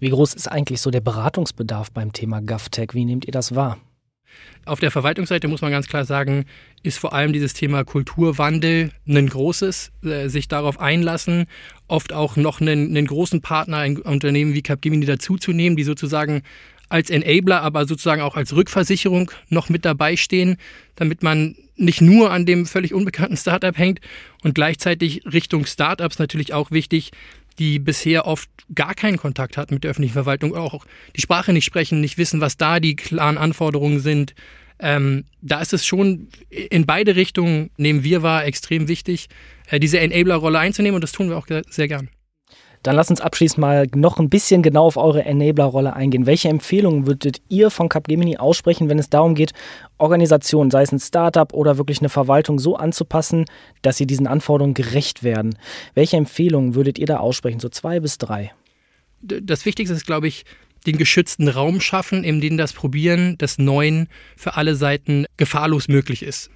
Wie 0.00 0.10
groß 0.10 0.34
ist 0.34 0.48
eigentlich 0.48 0.80
so 0.80 0.90
der 0.90 1.00
Beratungsbedarf 1.00 1.90
beim 1.90 2.12
Thema 2.12 2.40
GovTech? 2.40 2.90
Wie 2.92 3.04
nehmt 3.04 3.24
ihr 3.24 3.32
das 3.32 3.54
wahr? 3.54 3.78
Auf 4.64 4.80
der 4.80 4.90
Verwaltungsseite 4.90 5.48
muss 5.48 5.62
man 5.62 5.70
ganz 5.70 5.86
klar 5.86 6.04
sagen, 6.04 6.44
ist 6.82 6.98
vor 6.98 7.12
allem 7.12 7.32
dieses 7.32 7.54
Thema 7.54 7.84
Kulturwandel 7.84 8.90
ein 9.06 9.28
großes, 9.28 9.92
äh, 10.02 10.28
sich 10.28 10.48
darauf 10.48 10.80
einlassen, 10.80 11.46
oft 11.86 12.12
auch 12.12 12.36
noch 12.36 12.60
einen, 12.60 12.88
einen 12.90 13.06
großen 13.06 13.42
Partner, 13.42 13.78
ein 13.78 13.98
Unternehmen 13.98 14.54
wie 14.54 14.62
Capgemini 14.62 15.06
dazuzunehmen, 15.06 15.76
die 15.76 15.84
sozusagen 15.84 16.42
als 16.88 17.10
Enabler, 17.10 17.62
aber 17.62 17.86
sozusagen 17.86 18.22
auch 18.22 18.36
als 18.36 18.54
Rückversicherung 18.54 19.30
noch 19.48 19.68
mit 19.68 19.84
dabei 19.84 20.16
stehen, 20.16 20.56
damit 20.94 21.22
man 21.22 21.56
nicht 21.76 22.00
nur 22.00 22.30
an 22.30 22.46
dem 22.46 22.66
völlig 22.66 22.94
unbekannten 22.94 23.36
Startup 23.36 23.76
hängt 23.76 24.00
und 24.42 24.54
gleichzeitig 24.54 25.22
Richtung 25.26 25.66
Startups 25.66 26.18
natürlich 26.18 26.54
auch 26.54 26.70
wichtig, 26.70 27.10
die 27.58 27.78
bisher 27.78 28.26
oft 28.26 28.48
gar 28.74 28.94
keinen 28.94 29.16
Kontakt 29.18 29.56
hatten 29.56 29.74
mit 29.74 29.84
der 29.84 29.90
öffentlichen 29.90 30.14
Verwaltung, 30.14 30.54
auch 30.54 30.84
die 31.14 31.20
Sprache 31.20 31.52
nicht 31.52 31.64
sprechen, 31.64 32.00
nicht 32.00 32.18
wissen, 32.18 32.40
was 32.40 32.56
da 32.56 32.80
die 32.80 32.96
klaren 32.96 33.38
Anforderungen 33.38 34.00
sind, 34.00 34.34
Ähm, 34.78 35.24
da 35.40 35.62
ist 35.62 35.72
es 35.72 35.86
schon 35.86 36.28
in 36.50 36.84
beide 36.84 37.16
Richtungen, 37.16 37.70
nehmen 37.78 38.04
wir 38.04 38.22
wahr, 38.22 38.44
extrem 38.44 38.88
wichtig, 38.88 39.28
äh, 39.70 39.80
diese 39.80 39.98
Enabler-Rolle 40.00 40.58
einzunehmen 40.58 40.96
und 40.96 41.00
das 41.00 41.12
tun 41.12 41.30
wir 41.30 41.38
auch 41.38 41.46
sehr 41.70 41.88
gern. 41.88 42.10
Dann 42.86 42.94
lasst 42.94 43.10
uns 43.10 43.20
abschließend 43.20 43.58
mal 43.58 43.88
noch 43.96 44.20
ein 44.20 44.30
bisschen 44.30 44.62
genau 44.62 44.86
auf 44.86 44.96
eure 44.96 45.24
Enabler-Rolle 45.24 45.94
eingehen. 45.94 46.24
Welche 46.24 46.48
Empfehlungen 46.48 47.08
würdet 47.08 47.38
ihr 47.48 47.70
von 47.70 47.88
Capgemini 47.88 48.36
aussprechen, 48.36 48.88
wenn 48.88 49.00
es 49.00 49.10
darum 49.10 49.34
geht, 49.34 49.54
Organisationen, 49.98 50.70
sei 50.70 50.82
es 50.82 50.92
ein 50.92 51.00
Startup 51.00 51.52
oder 51.52 51.78
wirklich 51.78 51.98
eine 51.98 52.10
Verwaltung, 52.10 52.60
so 52.60 52.76
anzupassen, 52.76 53.46
dass 53.82 53.96
sie 53.96 54.06
diesen 54.06 54.28
Anforderungen 54.28 54.74
gerecht 54.74 55.24
werden? 55.24 55.58
Welche 55.94 56.16
Empfehlungen 56.16 56.76
würdet 56.76 56.96
ihr 57.00 57.06
da 57.06 57.16
aussprechen? 57.16 57.58
So 57.58 57.68
zwei 57.70 57.98
bis 57.98 58.18
drei? 58.18 58.52
Das 59.20 59.66
Wichtigste 59.66 59.96
ist, 59.96 60.06
glaube 60.06 60.28
ich, 60.28 60.44
den 60.86 60.96
geschützten 60.96 61.48
Raum 61.48 61.80
schaffen, 61.80 62.22
in 62.22 62.40
dem 62.40 62.56
das 62.56 62.72
Probieren 62.72 63.36
des 63.36 63.58
Neuen 63.58 64.06
für 64.36 64.54
alle 64.54 64.76
Seiten 64.76 65.26
gefahrlos 65.36 65.88
möglich 65.88 66.22
ist 66.22 66.50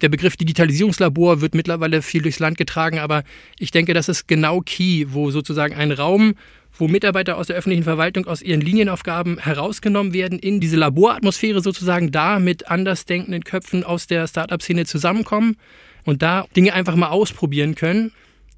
der 0.00 0.08
Begriff 0.08 0.36
Digitalisierungslabor 0.36 1.40
wird 1.40 1.54
mittlerweile 1.54 2.02
viel 2.02 2.22
durchs 2.22 2.38
Land 2.38 2.58
getragen, 2.58 2.98
aber 2.98 3.24
ich 3.58 3.70
denke, 3.70 3.94
das 3.94 4.08
ist 4.08 4.28
genau 4.28 4.60
key, 4.60 5.06
wo 5.08 5.30
sozusagen 5.30 5.74
ein 5.74 5.92
Raum, 5.92 6.34
wo 6.78 6.88
Mitarbeiter 6.88 7.38
aus 7.38 7.46
der 7.46 7.56
öffentlichen 7.56 7.84
Verwaltung 7.84 8.26
aus 8.26 8.42
ihren 8.42 8.60
Linienaufgaben 8.60 9.38
herausgenommen 9.38 10.12
werden, 10.12 10.38
in 10.38 10.60
diese 10.60 10.76
Laboratmosphäre 10.76 11.62
sozusagen 11.62 12.12
da 12.12 12.38
mit 12.38 12.68
andersdenkenden 12.68 13.44
Köpfen 13.44 13.84
aus 13.84 14.06
der 14.06 14.26
Startup-Szene 14.26 14.84
zusammenkommen 14.84 15.56
und 16.04 16.22
da 16.22 16.46
Dinge 16.54 16.74
einfach 16.74 16.96
mal 16.96 17.08
ausprobieren 17.08 17.74
können, 17.74 18.12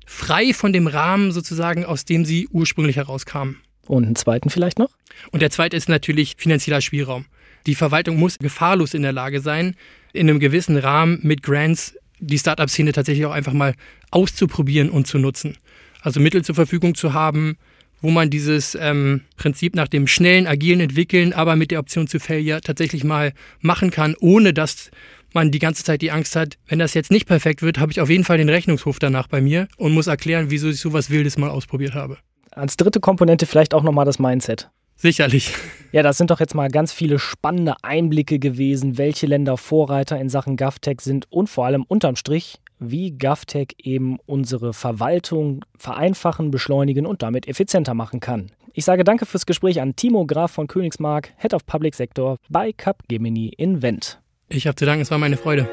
frei 0.07 0.53
von 0.53 0.73
dem 0.73 0.87
Rahmen 0.87 1.31
sozusagen, 1.31 1.85
aus 1.85 2.05
dem 2.05 2.25
sie 2.25 2.49
ursprünglich 2.51 2.97
herauskamen. 2.97 3.59
Und 3.87 4.05
einen 4.05 4.17
zweiten 4.17 4.51
vielleicht 4.51 4.79
noch? 4.79 4.91
Und 5.31 5.41
der 5.41 5.51
zweite 5.51 5.77
ist 5.77 5.89
natürlich 5.89 6.35
finanzieller 6.37 6.81
Spielraum. 6.81 7.27
Die 7.67 7.75
Verwaltung 7.75 8.17
muss 8.17 8.39
gefahrlos 8.39 8.95
in 8.95 9.03
der 9.03 9.13
Lage 9.13 9.41
sein, 9.41 9.77
in 10.13 10.29
einem 10.29 10.41
gewissen 10.41 10.77
Rahmen 10.77 11.19
mit 11.23 11.43
Grants 11.43 11.95
die 12.21 12.39
Startup-Szene 12.39 12.93
tatsächlich 12.93 13.27
auch 13.27 13.33
einfach 13.33 13.53
mal 13.53 13.75
auszuprobieren 14.11 14.91
und 14.91 15.07
zu 15.07 15.19
nutzen. 15.19 15.57
Also 16.01 16.21
Mittel 16.21 16.45
zur 16.45 16.55
Verfügung 16.55 16.95
zu 16.95 17.13
haben, 17.13 17.57
wo 18.01 18.11
man 18.11 18.31
dieses 18.31 18.77
ähm, 18.81 19.23
Prinzip 19.37 19.75
nach 19.75 19.89
dem 19.89 20.07
schnellen, 20.07 20.47
agilen 20.47 20.81
Entwickeln, 20.81 21.33
aber 21.33 21.57
mit 21.57 21.71
der 21.71 21.81
Option 21.81 22.07
zu 22.07 22.21
Failure 22.21 22.61
tatsächlich 22.61 23.05
mal 23.05 23.33
machen 23.61 23.91
kann, 23.91 24.15
ohne 24.21 24.53
dass 24.53 24.91
man 25.35 25.51
die 25.51 25.59
ganze 25.59 25.85
Zeit 25.85 26.01
die 26.01 26.11
Angst 26.11 26.37
hat, 26.37 26.57
wenn 26.69 26.79
das 26.79 26.95
jetzt 26.95 27.11
nicht 27.11 27.27
perfekt 27.27 27.63
wird, 27.63 27.79
habe 27.79 27.93
ich 27.93 28.01
auf 28.01 28.09
jeden 28.09 28.25
Fall 28.25 28.39
den 28.39 28.49
Rechnungshof 28.49 28.99
danach 28.99 29.29
bei 29.29 29.41
mir 29.41 29.69
und 29.77 29.93
muss 29.93 30.07
erklären, 30.07 30.51
wieso 30.51 30.69
ich 30.69 30.81
sowas 30.81 31.11
Wildes 31.11 31.37
mal 31.37 31.51
ausprobiert 31.51 31.95
habe. 31.95 32.19
Als 32.51 32.77
dritte 32.77 33.01
Komponente 33.01 33.47
vielleicht 33.47 33.75
auch 33.75 33.83
nochmal 33.83 34.07
das 34.07 34.19
Mindset. 34.19 34.71
Sicherlich. 34.99 35.55
Ja, 35.93 36.03
das 36.03 36.19
sind 36.19 36.31
doch 36.31 36.41
jetzt 36.41 36.57
mal 36.57 36.69
ganz 36.69 36.93
viele 36.93 37.21
spannende 37.21 37.77
Einblicke 37.83 38.41
gewesen, 38.41 38.99
welche 38.99 39.27
Länder 39.27 39.57
Vorreiter 39.57 40.21
in 40.21 40.29
Sachen 40.29 40.57
GovTech 40.57 41.01
sind 41.01 41.31
und 41.31 41.49
vor 41.49 41.67
allem 41.67 41.85
unterm 41.87 42.17
Strich, 42.17 42.59
wie 42.81 43.13
GovTech 43.13 43.77
eben 43.79 44.19
unsere 44.27 44.75
Verwaltung 44.75 45.65
vereinfachen, 45.79 46.51
beschleunigen 46.51 47.07
und 47.07 47.23
damit 47.23 47.47
effizienter 47.47 47.95
machen 47.95 48.19
kann. 48.19 48.51
Ich 48.73 48.85
sage 48.85 49.05
danke 49.05 49.25
fürs 49.25 49.47
Gespräch 49.47 49.81
an 49.81 49.97
Timo 49.97 50.27
Graf 50.27 50.51
von 50.51 50.67
Königsmark, 50.67 51.33
Head 51.39 51.55
of 51.55 51.65
Public 51.65 51.95
Sector 51.95 52.37
bei 52.49 52.73
Capgemini 52.73 53.49
Invent. 53.57 54.21
Ich 54.49 54.67
habe 54.67 54.77
zu 54.77 54.85
danken, 54.85 55.03
es 55.03 55.11
war 55.11 55.19
meine 55.19 55.37
Freude. 55.37 55.69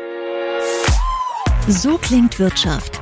So 1.67 1.98
klingt 1.98 2.38
Wirtschaft. 2.39 3.01